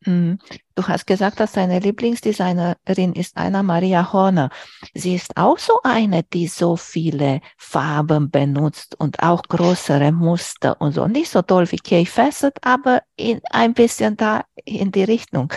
Mhm. 0.05 0.37
Du 0.75 0.87
hast 0.87 1.07
gesagt, 1.07 1.39
dass 1.39 1.53
deine 1.53 1.79
Lieblingsdesignerin 1.79 3.13
ist 3.13 3.35
Anna 3.35 3.63
Maria 3.63 4.13
Horner. 4.13 4.49
Sie 4.93 5.15
ist 5.15 5.35
auch 5.37 5.57
so 5.57 5.79
eine, 5.83 6.23
die 6.23 6.47
so 6.47 6.75
viele 6.75 7.41
Farben 7.57 8.29
benutzt 8.29 8.95
und 8.99 9.21
auch 9.23 9.41
größere 9.43 10.11
Muster 10.11 10.79
und 10.79 10.93
so. 10.93 11.07
Nicht 11.07 11.31
so 11.31 11.41
toll 11.41 11.71
wie 11.71 11.77
Kay 11.77 12.05
Fassett, 12.05 12.57
aber 12.61 13.01
in, 13.15 13.41
ein 13.49 13.73
bisschen 13.73 14.15
da 14.17 14.45
in 14.65 14.91
die 14.91 15.03
Richtung. 15.03 15.51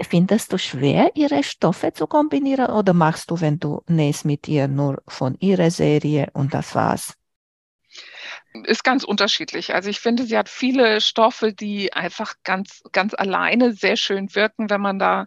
Findest 0.00 0.52
du 0.52 0.58
schwer, 0.58 1.10
ihre 1.14 1.42
Stoffe 1.42 1.92
zu 1.92 2.06
kombinieren 2.06 2.66
oder 2.66 2.92
machst 2.92 3.30
du, 3.30 3.40
wenn 3.40 3.58
du 3.58 3.80
nähst 3.86 4.26
mit 4.26 4.46
ihr 4.48 4.68
nur 4.68 5.02
von 5.08 5.36
ihrer 5.38 5.70
Serie 5.70 6.28
und 6.34 6.52
das 6.52 6.74
war's? 6.74 7.14
Ist 8.64 8.84
ganz 8.84 9.04
unterschiedlich. 9.04 9.74
Also 9.74 9.90
ich 9.90 10.00
finde, 10.00 10.24
sie 10.24 10.36
hat 10.36 10.48
viele 10.48 11.00
Stoffe, 11.00 11.52
die 11.52 11.92
einfach 11.92 12.34
ganz, 12.44 12.82
ganz 12.92 13.14
alleine 13.14 13.72
sehr 13.72 13.96
schön 13.96 14.34
wirken, 14.34 14.70
wenn 14.70 14.80
man 14.80 14.98
da 14.98 15.26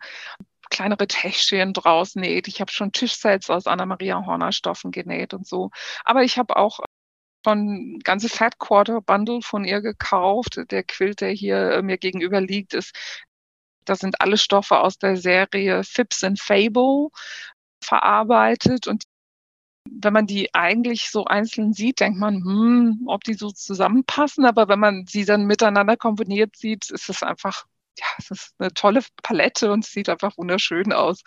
kleinere 0.69 1.07
Täschchen 1.07 1.73
draus 1.73 2.15
näht. 2.15 2.47
Ich 2.47 2.61
habe 2.61 2.71
schon 2.71 2.91
Tischsets 2.91 3.49
aus 3.49 3.67
Anna-Maria 3.67 4.25
Horner 4.25 4.51
Stoffen 4.51 4.91
genäht 4.91 5.33
und 5.33 5.47
so. 5.47 5.71
Aber 6.05 6.23
ich 6.23 6.37
habe 6.37 6.57
auch 6.57 6.79
schon 7.45 7.99
ganze 8.03 8.29
Fat 8.29 8.59
Quarter 8.59 9.01
Bundle 9.01 9.41
von 9.41 9.65
ihr 9.65 9.81
gekauft. 9.81 10.59
Der 10.71 10.83
Quilt, 10.83 11.21
der 11.21 11.31
hier 11.31 11.71
äh, 11.71 11.81
mir 11.81 11.97
gegenüber 11.97 12.41
liegt, 12.41 12.73
ist, 12.73 12.95
das 13.85 13.99
sind 13.99 14.21
alle 14.21 14.37
Stoffe 14.37 14.79
aus 14.79 14.97
der 14.99 15.17
Serie 15.17 15.83
Phipps 15.83 16.23
and 16.23 16.39
Fable 16.39 17.09
verarbeitet 17.83 18.87
und 18.87 19.03
wenn 20.01 20.13
man 20.13 20.27
die 20.27 20.53
eigentlich 20.53 21.09
so 21.11 21.25
einzeln 21.25 21.73
sieht, 21.73 21.99
denkt 21.99 22.19
man, 22.19 22.35
hm, 22.43 23.03
ob 23.07 23.23
die 23.23 23.33
so 23.33 23.49
zusammenpassen. 23.51 24.45
Aber 24.45 24.67
wenn 24.67 24.79
man 24.79 25.05
sie 25.07 25.25
dann 25.25 25.45
miteinander 25.45 25.97
kombiniert 25.97 26.55
sieht, 26.55 26.89
ist 26.91 27.09
es 27.09 27.23
einfach 27.23 27.65
ja, 27.99 28.05
es 28.17 28.31
ist 28.31 28.55
eine 28.59 28.73
tolle 28.73 29.01
Palette 29.23 29.71
und 29.71 29.85
sieht 29.85 30.09
einfach 30.09 30.37
wunderschön 30.37 30.93
aus. 30.93 31.21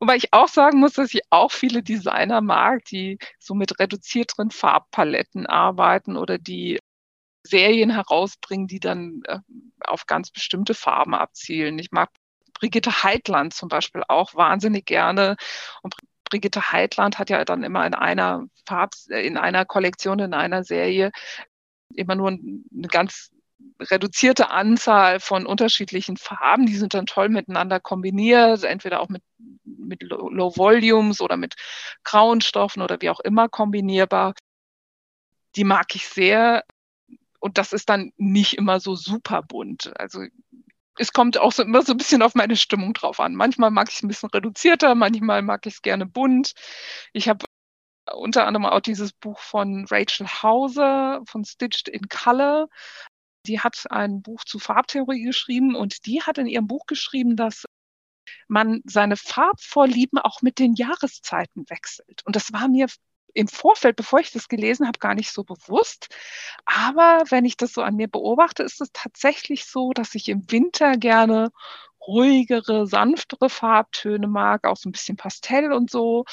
Wobei 0.00 0.16
ich 0.16 0.32
auch 0.32 0.48
sagen 0.48 0.80
muss, 0.80 0.94
dass 0.94 1.12
ich 1.14 1.20
auch 1.30 1.52
viele 1.52 1.82
Designer 1.82 2.40
mag, 2.40 2.84
die 2.86 3.18
so 3.38 3.54
mit 3.54 3.78
reduzierteren 3.78 4.50
Farbpaletten 4.50 5.46
arbeiten 5.46 6.16
oder 6.16 6.38
die 6.38 6.78
Serien 7.44 7.90
herausbringen, 7.90 8.66
die 8.66 8.80
dann 8.80 9.22
äh, 9.26 9.38
auf 9.80 10.06
ganz 10.06 10.30
bestimmte 10.30 10.74
Farben 10.74 11.14
abzielen. 11.14 11.78
Ich 11.78 11.92
mag 11.92 12.10
Brigitte 12.54 13.02
Heitland 13.02 13.52
zum 13.52 13.68
Beispiel 13.68 14.02
auch 14.08 14.34
wahnsinnig 14.34 14.86
gerne. 14.86 15.36
Und 15.82 15.94
Brigitte 16.28 16.72
Heitland 16.72 17.18
hat 17.18 17.30
ja 17.30 17.44
dann 17.44 17.62
immer 17.62 17.86
in 17.86 17.94
einer 17.94 18.46
Farb, 18.66 18.94
in 19.08 19.36
einer 19.36 19.64
Kollektion, 19.64 20.18
in 20.18 20.34
einer 20.34 20.64
Serie 20.64 21.10
immer 21.94 22.14
nur 22.14 22.28
eine 22.28 22.88
ganz 22.88 23.30
reduzierte 23.80 24.50
Anzahl 24.50 25.20
von 25.20 25.46
unterschiedlichen 25.46 26.16
Farben. 26.16 26.66
Die 26.66 26.76
sind 26.76 26.94
dann 26.94 27.06
toll 27.06 27.28
miteinander 27.28 27.80
kombiniert, 27.80 28.64
entweder 28.64 29.00
auch 29.00 29.08
mit, 29.08 29.22
mit 29.64 30.02
Low 30.02 30.56
Volumes 30.56 31.20
oder 31.20 31.36
mit 31.36 31.54
grauen 32.04 32.40
Stoffen 32.40 32.82
oder 32.82 33.00
wie 33.00 33.10
auch 33.10 33.20
immer 33.20 33.48
kombinierbar. 33.48 34.34
Die 35.56 35.64
mag 35.64 35.94
ich 35.94 36.08
sehr. 36.08 36.64
Und 37.38 37.58
das 37.58 37.72
ist 37.72 37.88
dann 37.88 38.12
nicht 38.16 38.54
immer 38.54 38.80
so 38.80 38.94
super 38.94 39.42
bunt. 39.42 39.92
Also 39.98 40.24
es 40.98 41.12
kommt 41.12 41.38
auch 41.38 41.52
so 41.52 41.62
immer 41.62 41.82
so 41.82 41.92
ein 41.92 41.98
bisschen 41.98 42.22
auf 42.22 42.34
meine 42.34 42.56
Stimmung 42.56 42.92
drauf 42.94 43.20
an. 43.20 43.34
Manchmal 43.34 43.70
mag 43.70 43.88
ich 43.88 43.96
es 43.96 44.02
ein 44.02 44.08
bisschen 44.08 44.30
reduzierter, 44.30 44.94
manchmal 44.94 45.42
mag 45.42 45.66
ich 45.66 45.74
es 45.74 45.82
gerne 45.82 46.06
bunt. 46.06 46.54
Ich 47.12 47.28
habe 47.28 47.44
unter 48.14 48.46
anderem 48.46 48.66
auch 48.66 48.80
dieses 48.80 49.12
Buch 49.12 49.38
von 49.40 49.86
Rachel 49.90 50.26
Hauser 50.26 51.22
von 51.26 51.44
Stitched 51.44 51.88
in 51.88 52.08
Color. 52.08 52.68
Die 53.46 53.60
hat 53.60 53.84
ein 53.90 54.22
Buch 54.22 54.44
zu 54.44 54.58
Farbtheorie 54.58 55.22
geschrieben 55.22 55.74
und 55.74 56.06
die 56.06 56.22
hat 56.22 56.38
in 56.38 56.46
ihrem 56.46 56.66
Buch 56.66 56.86
geschrieben, 56.86 57.36
dass 57.36 57.64
man 58.48 58.80
seine 58.84 59.16
Farbvorlieben 59.16 60.18
auch 60.18 60.42
mit 60.42 60.58
den 60.58 60.74
Jahreszeiten 60.74 61.64
wechselt. 61.68 62.22
Und 62.24 62.36
das 62.36 62.52
war 62.52 62.68
mir 62.68 62.86
im 63.36 63.48
Vorfeld, 63.48 63.96
bevor 63.96 64.20
ich 64.20 64.32
das 64.32 64.48
gelesen 64.48 64.86
habe, 64.86 64.98
gar 64.98 65.14
nicht 65.14 65.30
so 65.30 65.44
bewusst. 65.44 66.08
Aber 66.64 67.22
wenn 67.28 67.44
ich 67.44 67.56
das 67.56 67.72
so 67.72 67.82
an 67.82 67.96
mir 67.96 68.08
beobachte, 68.08 68.62
ist 68.62 68.80
es 68.80 68.90
tatsächlich 68.92 69.66
so, 69.66 69.92
dass 69.92 70.14
ich 70.14 70.28
im 70.28 70.50
Winter 70.50 70.96
gerne 70.96 71.50
ruhigere, 72.06 72.86
sanftere 72.86 73.50
Farbtöne 73.50 74.26
mag, 74.26 74.66
auch 74.66 74.76
so 74.76 74.88
ein 74.88 74.92
bisschen 74.92 75.16
Pastell 75.16 75.72
und 75.72 75.90
so. 75.90 76.24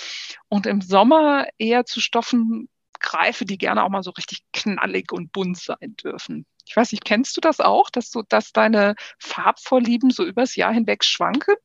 Und 0.48 0.66
im 0.66 0.82
Sommer 0.82 1.48
eher 1.58 1.86
zu 1.86 2.00
Stoffen 2.00 2.70
greife, 3.00 3.44
die 3.46 3.58
gerne 3.58 3.84
auch 3.84 3.90
mal 3.90 4.04
so 4.04 4.12
richtig 4.12 4.44
knallig 4.54 5.12
und 5.12 5.32
bunt 5.34 5.58
sein 5.58 5.96
dürfen. 6.04 6.46
Ich 6.66 6.76
weiß 6.76 6.94
nicht, 6.94 7.04
kennst 7.04 7.36
du 7.36 7.42
das 7.42 7.60
auch, 7.60 7.90
dass 7.90 8.10
du, 8.12 8.24
dass 8.30 8.54
deine 8.54 8.96
Farbvorlieben 9.20 10.10
so 10.10 10.24
übers 10.24 10.56
Jahr 10.56 10.72
hinweg 10.72 11.04
schwanken? 11.04 11.56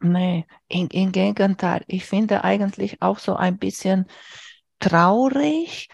Nee, 0.00 0.46
im, 0.68 0.88
im 0.92 1.12
Gegenteil. 1.12 1.84
Ich 1.88 2.06
finde 2.06 2.44
eigentlich 2.44 3.02
auch 3.02 3.18
so 3.18 3.34
ein 3.36 3.58
bisschen 3.58 4.06
traurig, 4.80 5.88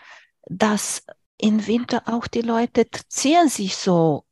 dass 0.49 1.05
im 1.39 1.67
Winter 1.67 2.03
auch 2.07 2.27
die 2.27 2.41
Leute 2.41 2.87
ziehen 3.09 3.49
sich 3.49 3.77
so 3.77 4.25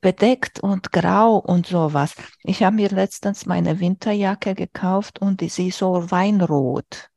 bedeckt 0.00 0.60
und 0.60 0.92
grau 0.92 1.36
und 1.36 1.66
sowas. 1.66 2.14
Ich 2.42 2.62
habe 2.62 2.76
mir 2.76 2.90
letztens 2.90 3.46
meine 3.46 3.80
Winterjacke 3.80 4.54
gekauft 4.54 5.18
und 5.20 5.40
sie 5.50 5.68
ist 5.68 5.78
so 5.78 6.10
weinrot. 6.10 7.08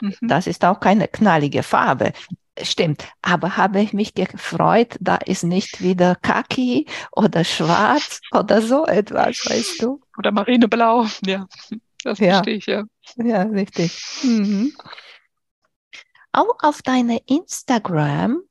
Mhm. 0.00 0.14
Das 0.22 0.46
ist 0.46 0.64
auch 0.64 0.80
keine 0.80 1.08
knallige 1.08 1.62
Farbe. 1.62 2.12
Stimmt, 2.62 3.06
aber 3.22 3.56
habe 3.56 3.80
ich 3.80 3.92
mich 3.92 4.14
gefreut, 4.14 4.96
da 5.00 5.16
ist 5.16 5.44
nicht 5.44 5.82
wieder 5.82 6.16
Kaki 6.16 6.86
oder 7.12 7.44
Schwarz 7.44 8.20
oder 8.32 8.60
so 8.60 8.86
etwas, 8.86 9.44
weißt 9.46 9.82
du? 9.82 10.00
Oder 10.18 10.32
Marineblau, 10.32 11.06
ja, 11.24 11.46
das 12.04 12.18
ja. 12.18 12.34
verstehe 12.34 12.56
ich, 12.56 12.66
ja. 12.66 12.84
Ja, 13.16 13.42
richtig. 13.42 14.02
Mhm. 14.22 14.72
Auch 16.32 16.62
auf 16.62 16.82
deine 16.82 17.18
Instagram 17.26 18.42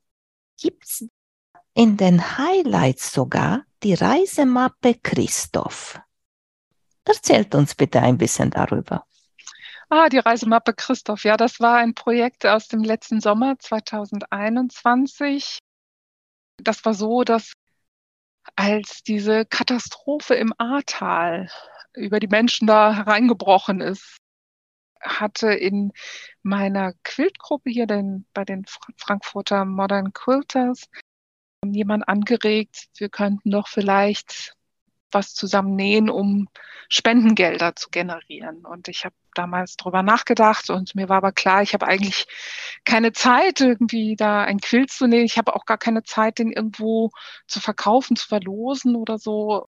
gibt 0.58 0.84
es 0.84 1.08
in 1.74 1.96
den 1.96 2.38
Highlights 2.38 3.12
sogar 3.12 3.64
die 3.82 3.94
Reisemappe 3.94 4.94
Christoph. 5.02 5.98
Erzählt 7.04 7.54
uns 7.54 7.74
bitte 7.74 8.00
ein 8.00 8.18
bisschen 8.18 8.50
darüber. 8.50 9.06
Ah, 9.88 10.08
die 10.08 10.18
Reisemappe 10.18 10.74
Christoph. 10.74 11.24
Ja, 11.24 11.36
das 11.36 11.58
war 11.58 11.78
ein 11.78 11.94
Projekt 11.94 12.46
aus 12.46 12.68
dem 12.68 12.84
letzten 12.84 13.20
Sommer 13.20 13.58
2021. 13.58 15.58
Das 16.58 16.84
war 16.84 16.94
so, 16.94 17.24
dass 17.24 17.52
als 18.56 19.02
diese 19.02 19.46
Katastrophe 19.46 20.34
im 20.34 20.52
Ahrtal 20.58 21.48
über 21.94 22.20
die 22.20 22.28
Menschen 22.28 22.66
da 22.66 22.94
hereingebrochen 22.94 23.80
ist, 23.80 24.18
hatte 25.00 25.52
in 25.52 25.92
meiner 26.42 26.92
Quiltgruppe 27.04 27.70
hier 27.70 27.86
den, 27.86 28.26
bei 28.34 28.44
den 28.44 28.64
Frankfurter 28.96 29.64
Modern 29.64 30.12
Quilters 30.12 30.88
jemand 31.64 32.08
angeregt, 32.08 32.88
wir 32.96 33.08
könnten 33.08 33.50
doch 33.50 33.68
vielleicht 33.68 34.54
was 35.12 35.34
zusammen 35.34 35.74
nähen, 35.74 36.08
um 36.08 36.48
Spendengelder 36.88 37.74
zu 37.76 37.90
generieren. 37.90 38.64
Und 38.64 38.88
ich 38.88 39.04
habe 39.04 39.14
damals 39.34 39.76
drüber 39.76 40.02
nachgedacht 40.02 40.70
und 40.70 40.94
mir 40.94 41.08
war 41.08 41.18
aber 41.18 41.32
klar, 41.32 41.62
ich 41.62 41.74
habe 41.74 41.86
eigentlich 41.86 42.26
keine 42.84 43.12
Zeit, 43.12 43.60
irgendwie 43.60 44.16
da 44.16 44.42
ein 44.42 44.60
Quilt 44.60 44.90
zu 44.90 45.06
nähen. 45.06 45.24
Ich 45.24 45.38
habe 45.38 45.54
auch 45.54 45.66
gar 45.66 45.78
keine 45.78 46.02
Zeit, 46.02 46.38
den 46.38 46.52
irgendwo 46.52 47.10
zu 47.46 47.60
verkaufen, 47.60 48.16
zu 48.16 48.26
verlosen 48.26 48.96
oder 48.96 49.18
so. 49.18 49.66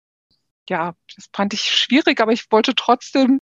Ja, 0.68 0.94
das 1.14 1.28
fand 1.32 1.54
ich 1.54 1.62
schwierig, 1.62 2.20
aber 2.20 2.32
ich 2.32 2.50
wollte 2.50 2.74
trotzdem 2.74 3.38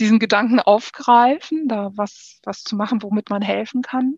diesen 0.00 0.18
Gedanken 0.18 0.60
aufgreifen, 0.60 1.68
da 1.68 1.90
was, 1.94 2.40
was 2.44 2.64
zu 2.64 2.76
machen, 2.76 3.02
womit 3.02 3.30
man 3.30 3.42
helfen 3.42 3.82
kann. 3.82 4.16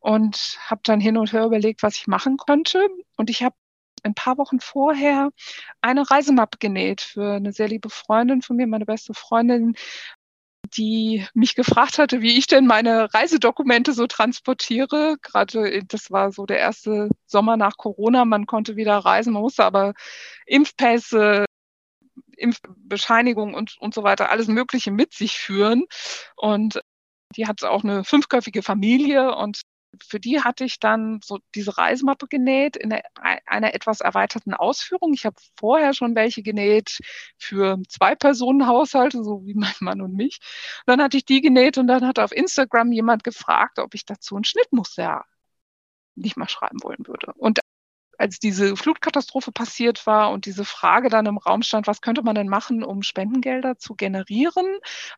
Und 0.00 0.58
habe 0.66 0.80
dann 0.84 1.00
hin 1.00 1.16
und 1.16 1.32
her 1.32 1.44
überlegt, 1.44 1.82
was 1.82 1.96
ich 1.96 2.06
machen 2.06 2.36
könnte. 2.38 2.88
Und 3.16 3.30
ich 3.30 3.42
habe 3.42 3.56
ein 4.04 4.14
paar 4.14 4.38
Wochen 4.38 4.60
vorher 4.60 5.30
eine 5.80 6.08
Reisemappe 6.10 6.58
genäht 6.58 7.00
für 7.00 7.34
eine 7.34 7.52
sehr 7.52 7.68
liebe 7.68 7.90
Freundin 7.90 8.42
von 8.42 8.56
mir, 8.56 8.66
meine 8.68 8.86
beste 8.86 9.12
Freundin, 9.14 9.74
die 10.76 11.26
mich 11.34 11.54
gefragt 11.54 11.98
hatte, 11.98 12.20
wie 12.20 12.38
ich 12.38 12.46
denn 12.46 12.66
meine 12.66 13.12
Reisedokumente 13.14 13.92
so 13.92 14.06
transportiere. 14.06 15.16
Gerade 15.22 15.82
das 15.86 16.10
war 16.10 16.32
so 16.32 16.46
der 16.46 16.58
erste 16.58 17.08
Sommer 17.26 17.56
nach 17.56 17.76
Corona. 17.76 18.24
Man 18.24 18.46
konnte 18.46 18.76
wieder 18.76 18.98
reisen, 18.98 19.32
man 19.32 19.42
musste 19.42 19.64
aber 19.64 19.94
Impfpässe, 20.46 21.46
Impfbescheinigung 22.38 23.54
und, 23.54 23.76
und 23.78 23.94
so 23.94 24.02
weiter, 24.02 24.30
alles 24.30 24.48
Mögliche 24.48 24.90
mit 24.90 25.14
sich 25.14 25.38
führen. 25.38 25.84
Und 26.36 26.80
die 27.36 27.46
hat 27.46 27.62
auch 27.64 27.84
eine 27.84 28.04
fünfköpfige 28.04 28.62
Familie 28.62 29.34
und 29.34 29.62
für 30.02 30.20
die 30.20 30.40
hatte 30.42 30.64
ich 30.64 30.80
dann 30.80 31.20
so 31.24 31.38
diese 31.54 31.78
Reisemappe 31.78 32.26
genäht 32.28 32.76
in 32.76 32.92
einer 33.46 33.74
etwas 33.74 34.00
erweiterten 34.00 34.54
Ausführung. 34.54 35.14
Ich 35.14 35.24
habe 35.24 35.36
vorher 35.58 35.94
schon 35.94 36.14
welche 36.14 36.42
genäht 36.42 36.98
für 37.38 37.78
zwei 37.88 38.14
Personen 38.14 38.66
Haushalte, 38.66 39.24
so 39.24 39.46
wie 39.46 39.54
mein 39.54 39.72
Mann 39.80 40.00
und 40.00 40.14
mich. 40.14 40.38
Und 40.86 40.92
dann 40.92 41.02
hatte 41.02 41.16
ich 41.16 41.24
die 41.24 41.40
genäht 41.40 41.78
und 41.78 41.86
dann 41.86 42.06
hat 42.06 42.18
auf 42.18 42.32
Instagram 42.32 42.92
jemand 42.92 43.24
gefragt, 43.24 43.78
ob 43.78 43.94
ich 43.94 44.04
dazu 44.04 44.36
ein 44.36 44.44
Schnittmuster 44.44 45.24
nicht 46.14 46.36
mal 46.36 46.48
schreiben 46.48 46.82
wollen 46.82 47.06
würde. 47.06 47.32
Und 47.36 47.60
als 48.18 48.38
diese 48.38 48.76
Flutkatastrophe 48.76 49.52
passiert 49.52 50.06
war 50.06 50.30
und 50.30 50.44
diese 50.46 50.64
Frage 50.64 51.08
dann 51.08 51.26
im 51.26 51.38
Raum 51.38 51.62
stand, 51.62 51.86
was 51.86 52.00
könnte 52.00 52.22
man 52.22 52.34
denn 52.34 52.48
machen, 52.48 52.82
um 52.82 53.02
Spendengelder 53.02 53.78
zu 53.78 53.94
generieren, 53.94 54.66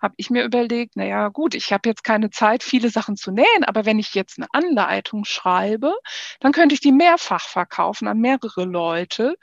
habe 0.01 0.15
ich 0.19 0.31
mir 0.31 0.45
überlegt, 0.45 0.97
naja 0.97 1.29
gut, 1.29 1.55
ich 1.55 1.73
habe 1.73 1.89
jetzt 1.89 2.05
keine 2.05 2.31
Zeit, 2.31 2.63
viele 2.63 2.91
Sachen 2.91 3.17
zu 3.17 3.33
nähen, 3.33 3.65
aber 3.65 3.87
wenn 3.87 3.99
ich 3.99 4.15
jetzt 4.15 4.39
eine 4.39 4.49
Anleitung 4.53 5.25
schreibe, 5.25 5.95
dann 6.41 6.53
könnte 6.53 6.75
ich 6.75 6.81
die 6.81 6.93
mehrfach 6.93 7.49
verkaufen 7.49 8.07
an 8.07 8.19
mehrere 8.19 8.65
Leute 8.65 9.37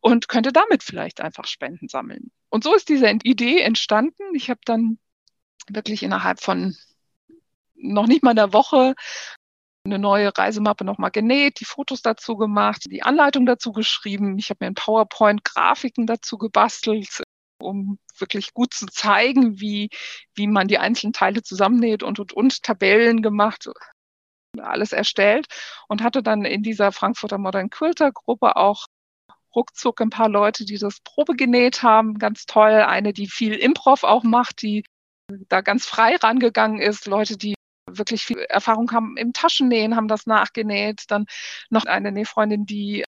und 0.00 0.28
könnte 0.28 0.52
damit 0.52 0.82
vielleicht 0.82 1.20
einfach 1.20 1.46
Spenden 1.46 1.88
sammeln. 1.88 2.30
Und 2.50 2.64
so 2.64 2.74
ist 2.74 2.88
diese 2.88 3.08
Idee 3.22 3.60
entstanden. 3.60 4.34
Ich 4.34 4.50
habe 4.50 4.60
dann 4.64 4.98
wirklich 5.68 6.02
innerhalb 6.02 6.40
von 6.40 6.76
noch 7.74 8.06
nicht 8.06 8.22
mal 8.22 8.30
einer 8.30 8.52
Woche 8.52 8.94
eine 9.88 9.98
neue 9.98 10.36
Reisemappe 10.36 10.84
nochmal 10.84 11.10
genäht, 11.10 11.60
die 11.60 11.64
Fotos 11.64 12.02
dazu 12.02 12.36
gemacht, 12.36 12.84
die 12.90 13.02
Anleitung 13.02 13.46
dazu 13.46 13.72
geschrieben. 13.72 14.38
Ich 14.38 14.50
habe 14.50 14.58
mir 14.60 14.68
in 14.68 14.74
PowerPoint 14.74 15.44
Grafiken 15.44 16.06
dazu 16.06 16.38
gebastelt, 16.38 17.22
um 17.60 17.98
wirklich 18.18 18.54
gut 18.54 18.74
zu 18.74 18.86
zeigen, 18.86 19.60
wie, 19.60 19.90
wie 20.34 20.46
man 20.46 20.68
die 20.68 20.78
einzelnen 20.78 21.12
Teile 21.12 21.42
zusammennäht 21.42 22.02
und, 22.02 22.18
und, 22.18 22.32
und 22.32 22.62
Tabellen 22.62 23.22
gemacht, 23.22 23.68
alles 24.58 24.92
erstellt 24.92 25.46
und 25.88 26.02
hatte 26.02 26.22
dann 26.22 26.44
in 26.44 26.62
dieser 26.62 26.92
Frankfurter 26.92 27.38
Modern 27.38 27.70
Quilter 27.70 28.12
Gruppe 28.12 28.56
auch 28.56 28.86
ruckzuck 29.54 30.00
ein 30.00 30.10
paar 30.10 30.28
Leute, 30.28 30.64
die 30.64 30.78
das 30.78 31.00
Probe 31.00 31.34
genäht 31.34 31.82
haben. 31.82 32.18
Ganz 32.18 32.46
toll. 32.46 32.72
Eine, 32.72 33.12
die 33.12 33.28
viel 33.28 33.54
Improv 33.54 34.04
auch 34.04 34.22
macht, 34.22 34.62
die 34.62 34.84
da 35.48 35.60
ganz 35.60 35.86
frei 35.86 36.16
rangegangen 36.16 36.80
ist. 36.80 37.06
Leute, 37.06 37.36
die 37.36 37.54
wirklich 37.96 38.24
viel 38.24 38.38
Erfahrung 38.38 38.90
haben 38.92 39.16
im 39.16 39.32
Taschennähen, 39.32 39.96
haben 39.96 40.08
das 40.08 40.26
nachgenäht. 40.26 41.04
Dann 41.08 41.26
noch 41.70 41.84
eine 41.84 42.12
Nähfreundin, 42.12 42.66
die 42.66 43.04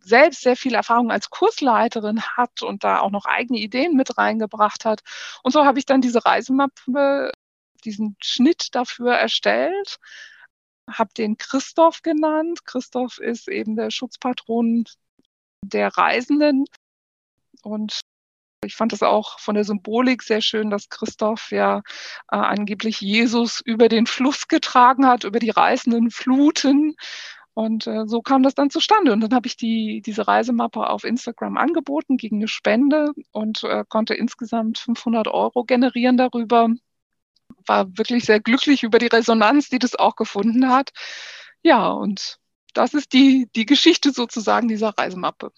selbst 0.00 0.42
sehr 0.42 0.56
viel 0.56 0.74
Erfahrung 0.74 1.10
als 1.10 1.30
Kursleiterin 1.30 2.22
hat 2.22 2.62
und 2.62 2.84
da 2.84 3.00
auch 3.00 3.10
noch 3.10 3.26
eigene 3.26 3.58
Ideen 3.58 3.96
mit 3.96 4.16
reingebracht 4.18 4.84
hat. 4.84 5.00
Und 5.42 5.52
so 5.52 5.64
habe 5.64 5.78
ich 5.78 5.86
dann 5.86 6.00
diese 6.00 6.24
Reisemappe, 6.24 7.30
diesen 7.84 8.16
Schnitt 8.22 8.74
dafür 8.74 9.14
erstellt, 9.14 9.98
habe 10.90 11.12
den 11.16 11.36
Christoph 11.36 12.02
genannt. 12.02 12.64
Christoph 12.64 13.18
ist 13.18 13.48
eben 13.48 13.76
der 13.76 13.90
Schutzpatron 13.90 14.84
der 15.64 15.88
Reisenden 15.88 16.66
und 17.62 18.00
ich 18.64 18.76
fand 18.76 18.92
es 18.92 19.02
auch 19.02 19.38
von 19.38 19.54
der 19.54 19.64
Symbolik 19.64 20.22
sehr 20.22 20.40
schön, 20.40 20.70
dass 20.70 20.88
Christoph 20.88 21.50
ja 21.50 21.78
äh, 22.30 22.36
angeblich 22.36 23.00
Jesus 23.00 23.60
über 23.64 23.88
den 23.88 24.06
Fluss 24.06 24.48
getragen 24.48 25.06
hat, 25.06 25.24
über 25.24 25.38
die 25.38 25.50
reißenden 25.50 26.10
Fluten. 26.10 26.96
Und 27.54 27.86
äh, 27.86 28.06
so 28.06 28.20
kam 28.20 28.42
das 28.42 28.54
dann 28.54 28.70
zustande. 28.70 29.12
Und 29.12 29.20
dann 29.20 29.34
habe 29.34 29.46
ich 29.46 29.56
die, 29.56 30.02
diese 30.04 30.26
Reisemappe 30.26 30.88
auf 30.90 31.04
Instagram 31.04 31.56
angeboten 31.56 32.16
gegen 32.16 32.36
eine 32.36 32.48
Spende 32.48 33.12
und 33.30 33.62
äh, 33.64 33.84
konnte 33.88 34.14
insgesamt 34.14 34.78
500 34.78 35.28
Euro 35.28 35.64
generieren 35.64 36.16
darüber. 36.16 36.68
War 37.66 37.96
wirklich 37.96 38.24
sehr 38.24 38.40
glücklich 38.40 38.82
über 38.82 38.98
die 38.98 39.06
Resonanz, 39.06 39.68
die 39.68 39.78
das 39.78 39.94
auch 39.94 40.16
gefunden 40.16 40.68
hat. 40.68 40.90
Ja, 41.62 41.88
und 41.90 42.38
das 42.74 42.92
ist 42.92 43.12
die, 43.12 43.48
die 43.54 43.66
Geschichte 43.66 44.10
sozusagen 44.12 44.68
dieser 44.68 44.90
Reisemappe. 44.90 45.52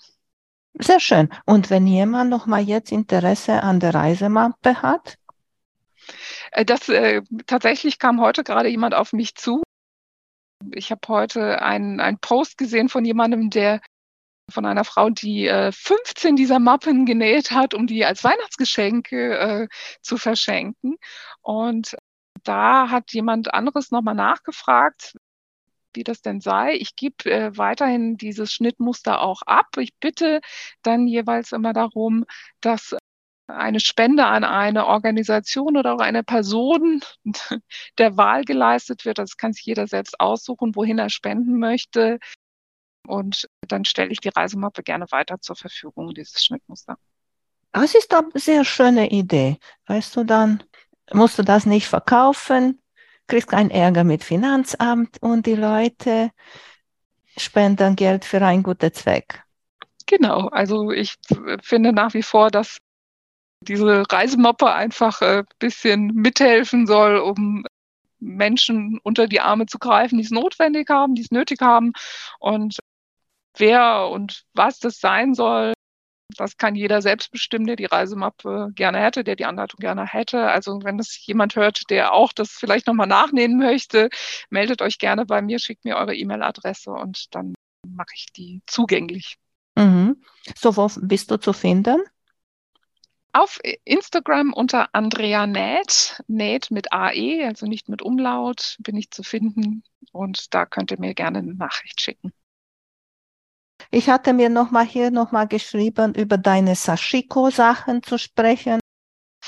Sehr 0.79 1.01
schön. 1.01 1.31
Und 1.47 1.71
wenn 1.71 1.87
jemand 1.87 2.31
noch 2.31 2.47
mal 2.47 2.61
jetzt 2.61 2.93
Interesse 2.93 3.63
an 3.63 3.81
der 3.81 3.95
Reisemappe 3.95 4.83
hat? 4.83 5.17
Äh, 6.53 6.65
das 6.65 6.89
äh, 6.89 7.23
tatsächlich 7.47 7.99
kam 7.99 8.21
heute 8.21 8.45
gerade 8.45 8.69
jemand 8.69 8.95
auf 8.95 9.13
mich 9.13 9.35
zu. 9.35 9.63
Ich 10.73 10.91
habe 10.91 11.01
heute 11.09 11.63
einen, 11.63 12.01
einen 12.01 12.19
Post 12.19 12.59
gesehen 12.59 12.89
von 12.89 13.05
jemandem, 13.05 13.51
der 13.51 13.81
von 14.51 14.65
einer 14.65 14.85
Frau, 14.85 15.11
die 15.11 15.47
äh, 15.47 15.73
15 15.73 16.37
dieser 16.37 16.59
Mappen 16.59 17.05
genäht 17.05 17.51
hat, 17.51 17.75
um 17.75 17.87
die 17.87 18.05
als 18.05 18.23
Weihnachtsgeschenke 18.23 19.39
äh, 19.39 19.69
zu 20.03 20.19
verschenken. 20.19 20.97
Und 21.43 21.97
da 22.45 22.91
hat 22.91 23.13
jemand 23.13 23.53
anderes 23.53 23.91
nochmal 23.91 24.15
nachgefragt, 24.15 25.17
wie 25.97 26.05
das 26.05 26.23
denn 26.23 26.41
sei. 26.41 26.75
Ich 26.75 26.97
gebe 26.97 27.31
äh, 27.31 27.57
weiterhin 27.57 28.17
dieses 28.17 28.53
Schnittmuster 28.53 29.21
auch 29.21 29.43
ab. 29.43 29.77
Ich 29.79 29.95
bitte 29.99 30.41
dann 30.83 31.07
jeweils 31.07 31.53
immer 31.53 31.73
darum, 31.73 32.25
dass 32.61 32.97
eine 33.49 33.81
Spende 33.81 34.27
an 34.27 34.45
eine 34.45 34.87
Organisation 34.87 35.77
oder 35.77 35.95
auch 35.95 36.01
eine 36.01 36.23
Person 36.23 37.01
der 37.99 38.17
Wahl 38.17 38.45
geleistet 38.45 39.05
wird. 39.05 39.19
Das 39.19 39.37
kann 39.37 39.53
sich 39.53 39.65
jeder 39.65 39.87
selbst 39.87 40.21
aussuchen, 40.21 40.75
wohin 40.75 40.99
er 40.99 41.11
spenden 41.11 41.59
möchte. 41.59 42.19
Und 43.07 43.49
dann 43.61 43.85
stelle 43.85 44.11
ich 44.11 44.21
die 44.21 44.31
Reisemappe 44.31 44.83
gerne 44.83 45.07
weiter 45.11 45.41
zur 45.41 45.57
Verfügung, 45.57 46.13
dieses 46.13 46.45
Schnittmuster. 46.45 46.99
Das 47.73 47.95
ist 47.95 48.13
eine 48.13 48.29
sehr 48.35 48.65
schöne 48.65 49.11
Idee. 49.11 49.59
Weißt 49.87 50.17
du, 50.17 50.25
dann 50.25 50.63
musst 51.13 51.39
du 51.39 51.43
das 51.43 51.67
nicht 51.67 51.87
verkaufen, 51.87 52.83
kriegst 53.27 53.49
keinen 53.49 53.71
Ärger 53.71 54.05
mit 54.05 54.25
Finanzamt 54.25 55.21
und 55.21 55.47
die 55.47 55.55
Leute 55.55 56.31
spenden 57.37 57.97
Geld 57.97 58.25
für 58.25 58.43
einen 58.43 58.63
guten 58.63 58.93
Zweck. 58.93 59.43
Genau, 60.07 60.49
also 60.49 60.93
ich 60.93 61.15
finde 61.63 61.93
nach 61.93 62.15
wie 62.15 62.23
vor, 62.23 62.51
dass 62.51 62.79
diese 63.61 64.05
Reisemappe 64.09 64.73
einfach 64.73 65.21
ein 65.21 65.41
äh, 65.41 65.45
bisschen 65.59 66.09
mithelfen 66.15 66.87
soll, 66.87 67.17
um 67.17 67.65
Menschen 68.19 68.99
unter 69.03 69.27
die 69.27 69.41
Arme 69.41 69.67
zu 69.67 69.79
greifen, 69.79 70.19
die 70.19 70.25
es 70.25 70.31
notwendig 70.31 70.89
haben, 70.89 71.15
die 71.15 71.23
es 71.23 71.31
nötig 71.31 71.61
haben. 71.61 71.93
Und 72.39 72.79
wer 73.57 74.09
und 74.09 74.45
was 74.55 74.79
das 74.79 75.01
sein 75.01 75.35
soll, 75.35 75.73
das 76.37 76.57
kann 76.57 76.75
jeder 76.75 77.03
selbst 77.03 77.31
bestimmen, 77.31 77.67
der 77.67 77.77
die 77.77 77.85
Reisemappe 77.85 78.71
gerne 78.75 78.99
hätte, 78.99 79.25
der 79.25 79.37
die 79.37 79.45
Anleitung 79.45 79.79
gerne 79.79 80.07
hätte. 80.07 80.49
Also 80.51 80.81
wenn 80.83 80.99
das 80.99 81.25
jemand 81.27 81.57
hört, 81.57 81.89
der 81.91 82.13
auch 82.13 82.33
das 82.33 82.51
vielleicht 82.51 82.87
nochmal 82.87 83.07
nachnehmen 83.07 83.59
möchte, 83.59 84.09
meldet 84.51 84.83
euch 84.83 84.99
gerne 84.99 85.27
bei 85.27 85.41
mir, 85.43 85.59
schickt 85.59 85.85
mir 85.85 85.97
eure 85.97 86.15
E-Mail-Adresse 86.15 86.91
und 86.91 87.35
dann 87.35 87.55
mache 87.87 88.15
ich 88.15 88.27
die 88.33 88.63
zugänglich. 88.67 89.37
Mhm. 89.77 90.23
So, 90.57 90.77
wo 90.77 90.91
bist 91.01 91.31
du 91.31 91.39
zu 91.39 91.53
finden? 91.53 92.03
Auf 93.33 93.61
Instagram 93.85 94.55
unter 94.55 94.89
Andrea 94.95 95.47
Näht, 95.47 96.23
Näht 96.27 96.71
mit 96.71 96.93
AE, 96.93 97.45
also 97.47 97.67
nicht 97.67 97.89
mit 97.89 98.01
Umlaut, 98.01 98.77
bin 98.79 98.97
ich 98.97 99.11
zu 99.11 99.23
finden. 99.23 99.85
Und 100.13 100.55
da 100.55 100.65
könnt 100.65 100.91
ihr 100.91 100.99
mir 100.99 101.13
gerne 101.15 101.39
eine 101.39 101.55
Nachricht 101.55 102.01
schicken. 102.01 102.33
Ich 103.91 104.09
hatte 104.09 104.33
mir 104.33 104.49
nochmal 104.49 104.85
hier 104.85 105.11
nochmal 105.11 105.47
geschrieben, 105.47 106.15
über 106.15 106.39
deine 106.39 106.75
Sashiko-Sachen 106.75 108.03
zu 108.03 108.19
sprechen. 108.19 108.81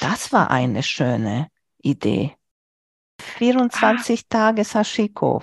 Das 0.00 0.32
war 0.32 0.50
eine 0.50 0.82
schöne 0.82 1.48
Idee. 1.78 2.36
24 3.20 4.20
ah. 4.20 4.24
Tage 4.28 4.64
Sashiko. 4.64 5.42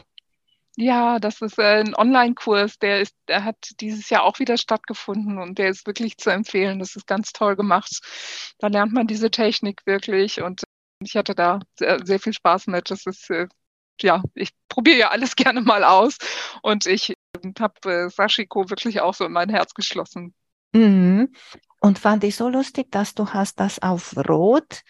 Ja, 0.77 1.19
das 1.19 1.41
ist 1.41 1.57
äh, 1.57 1.81
ein 1.81 1.95
Online-Kurs, 1.95 2.79
der 2.79 3.01
ist, 3.01 3.15
der 3.29 3.45
hat 3.45 3.55
dieses 3.79 4.09
Jahr 4.09 4.23
auch 4.23 4.39
wieder 4.39 4.57
stattgefunden 4.57 5.37
und 5.37 5.57
der 5.57 5.69
ist 5.69 5.87
wirklich 5.87 6.17
zu 6.17 6.31
empfehlen. 6.31 6.79
Das 6.79 6.95
ist 6.95 7.07
ganz 7.07 7.31
toll 7.31 7.55
gemacht. 7.55 8.01
Da 8.59 8.67
lernt 8.67 8.91
man 8.91 9.07
diese 9.07 9.31
Technik 9.31 9.81
wirklich 9.85 10.41
und 10.41 10.63
ich 10.99 11.15
hatte 11.15 11.33
da 11.35 11.59
sehr, 11.79 12.05
sehr 12.05 12.19
viel 12.19 12.33
Spaß 12.33 12.67
mit. 12.67 12.89
Das 12.91 13.05
ist 13.05 13.29
äh, 13.29 13.47
ja, 14.01 14.23
ich 14.33 14.51
probiere 14.69 14.97
ja 14.97 15.09
alles 15.09 15.35
gerne 15.35 15.61
mal 15.61 15.83
aus 15.83 16.17
und 16.61 16.85
ich 16.85 17.13
habe 17.59 17.91
äh, 17.91 18.09
Sashiko 18.09 18.69
wirklich 18.69 19.01
auch 19.01 19.13
so 19.13 19.25
in 19.25 19.31
mein 19.31 19.49
Herz 19.49 19.73
geschlossen. 19.73 20.33
Mhm. 20.73 21.33
Und 21.79 21.99
fand 21.99 22.23
ich 22.23 22.35
so 22.35 22.49
lustig, 22.49 22.91
dass 22.91 23.13
du 23.13 23.29
hast 23.29 23.59
das 23.59 23.81
auf 23.81 24.15
Rot 24.17 24.81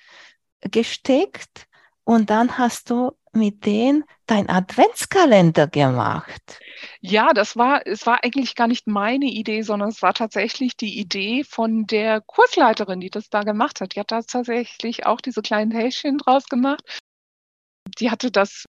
gesteckt 0.62 1.68
und 2.04 2.30
dann 2.30 2.58
hast 2.58 2.90
du 2.90 3.12
mit 3.34 3.66
denen 3.66 4.06
dein 4.28 4.50
Adventskalender 4.50 5.68
gemacht. 5.68 6.60
Ja, 7.02 7.34
das 7.34 7.58
war, 7.58 7.86
es 7.86 8.06
war 8.06 8.24
eigentlich 8.24 8.56
gar 8.56 8.68
nicht 8.68 8.88
meine 8.88 9.26
Idee, 9.26 9.62
sondern 9.62 9.90
es 9.90 10.02
war 10.02 10.14
tatsächlich 10.14 10.78
die 10.78 10.98
Idee 11.00 11.44
von 11.44 11.86
der 11.86 12.22
Kursleiterin, 12.22 13.02
die 13.02 13.10
das 13.10 13.30
da 13.30 13.42
gemacht 13.42 13.82
hat. 13.82 13.96
Die 13.96 14.00
hat 14.00 14.12
da 14.12 14.22
tatsächlich 14.22 15.06
auch 15.06 15.20
diese 15.20 15.42
kleinen 15.42 15.72
Häschen 15.72 16.18
draus 16.18 16.46
gemacht. 16.46 17.02
Die 18.00 18.10
hatte 18.10 18.32
das 18.32 18.66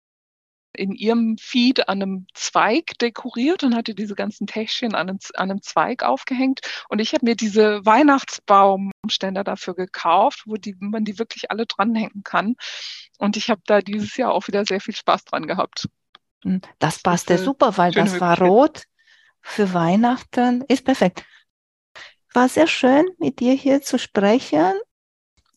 in 0.75 0.93
ihrem 0.93 1.37
Feed 1.37 1.89
an 1.89 2.01
einem 2.01 2.27
Zweig 2.33 2.97
dekoriert 2.99 3.63
und 3.63 3.75
hatte 3.75 3.95
diese 3.95 4.15
ganzen 4.15 4.47
Täschchen 4.47 4.95
an 4.95 5.09
einem, 5.09 5.19
an 5.35 5.51
einem 5.51 5.61
Zweig 5.61 6.03
aufgehängt. 6.03 6.61
Und 6.89 6.99
ich 6.99 7.13
habe 7.13 7.25
mir 7.25 7.35
diese 7.35 7.85
Weihnachtsbaumständer 7.85 9.43
dafür 9.43 9.75
gekauft, 9.75 10.43
wo 10.45 10.55
die, 10.55 10.75
man 10.79 11.05
die 11.05 11.17
wirklich 11.19 11.51
alle 11.51 11.65
dranhängen 11.65 12.23
kann. 12.23 12.55
Und 13.17 13.37
ich 13.37 13.49
habe 13.49 13.61
da 13.65 13.81
dieses 13.81 14.15
Jahr 14.17 14.31
auch 14.31 14.47
wieder 14.47 14.65
sehr 14.65 14.81
viel 14.81 14.95
Spaß 14.95 15.25
dran 15.25 15.47
gehabt. 15.47 15.87
Hm, 16.43 16.61
das 16.79 16.99
passte 16.99 17.37
super, 17.37 17.77
weil 17.77 17.91
das 17.91 18.19
war 18.19 18.39
rot 18.39 18.83
für 19.41 19.73
Weihnachten. 19.73 20.63
Ist 20.67 20.85
perfekt. 20.85 21.23
War 22.33 22.49
sehr 22.49 22.67
schön, 22.67 23.05
mit 23.17 23.39
dir 23.39 23.53
hier 23.53 23.81
zu 23.81 23.97
sprechen. 23.97 24.73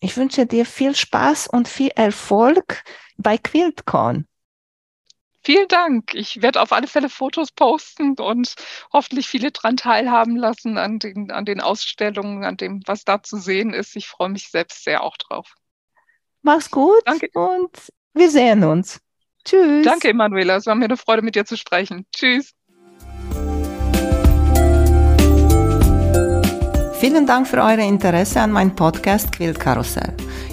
Ich 0.00 0.16
wünsche 0.16 0.46
dir 0.46 0.64
viel 0.64 0.94
Spaß 0.94 1.48
und 1.48 1.66
viel 1.66 1.90
Erfolg 1.96 2.85
bei 3.16 3.37
QuiltCon. 3.37 4.28
Vielen 5.49 5.69
Dank. 5.69 6.13
Ich 6.13 6.43
werde 6.43 6.61
auf 6.61 6.73
alle 6.73 6.87
Fälle 6.87 7.09
Fotos 7.09 7.53
posten 7.53 8.17
und 8.21 8.55
hoffentlich 8.93 9.29
viele 9.29 9.51
daran 9.51 9.79
teilhaben 9.79 10.37
lassen 10.37 10.77
an 10.77 10.99
den, 10.99 11.31
an 11.31 11.47
den 11.47 11.63
Ausstellungen, 11.63 12.45
an 12.45 12.59
dem, 12.59 12.83
was 12.85 13.07
da 13.07 13.23
zu 13.23 13.39
sehen 13.39 13.73
ist. 13.73 13.97
Ich 13.97 14.09
freue 14.09 14.29
mich 14.29 14.51
selbst 14.51 14.85
sehr 14.85 15.03
auch 15.03 15.17
drauf. 15.17 15.55
Mach's 16.43 16.71
gut 16.71 17.01
Danke. 17.07 17.31
und 17.33 17.71
wir 18.13 18.31
sehen 18.31 18.63
uns. 18.63 19.01
Tschüss. 19.43 19.87
Danke, 19.87 20.11
Emanuela. 20.11 20.57
Es 20.57 20.67
war 20.67 20.75
mir 20.75 20.85
eine 20.85 20.99
Freude, 20.99 21.23
mit 21.23 21.35
dir 21.35 21.47
zu 21.47 21.57
sprechen. 21.57 22.05
Tschüss. 22.15 22.53
Vielen 27.01 27.27
Dank 27.27 27.49
für 27.49 27.63
euer 27.63 27.79
Interesse 27.79 28.43
an 28.43 28.53
meinem 28.53 28.77
Podcast 28.77 29.33
Quiltkarussell. 29.33 30.15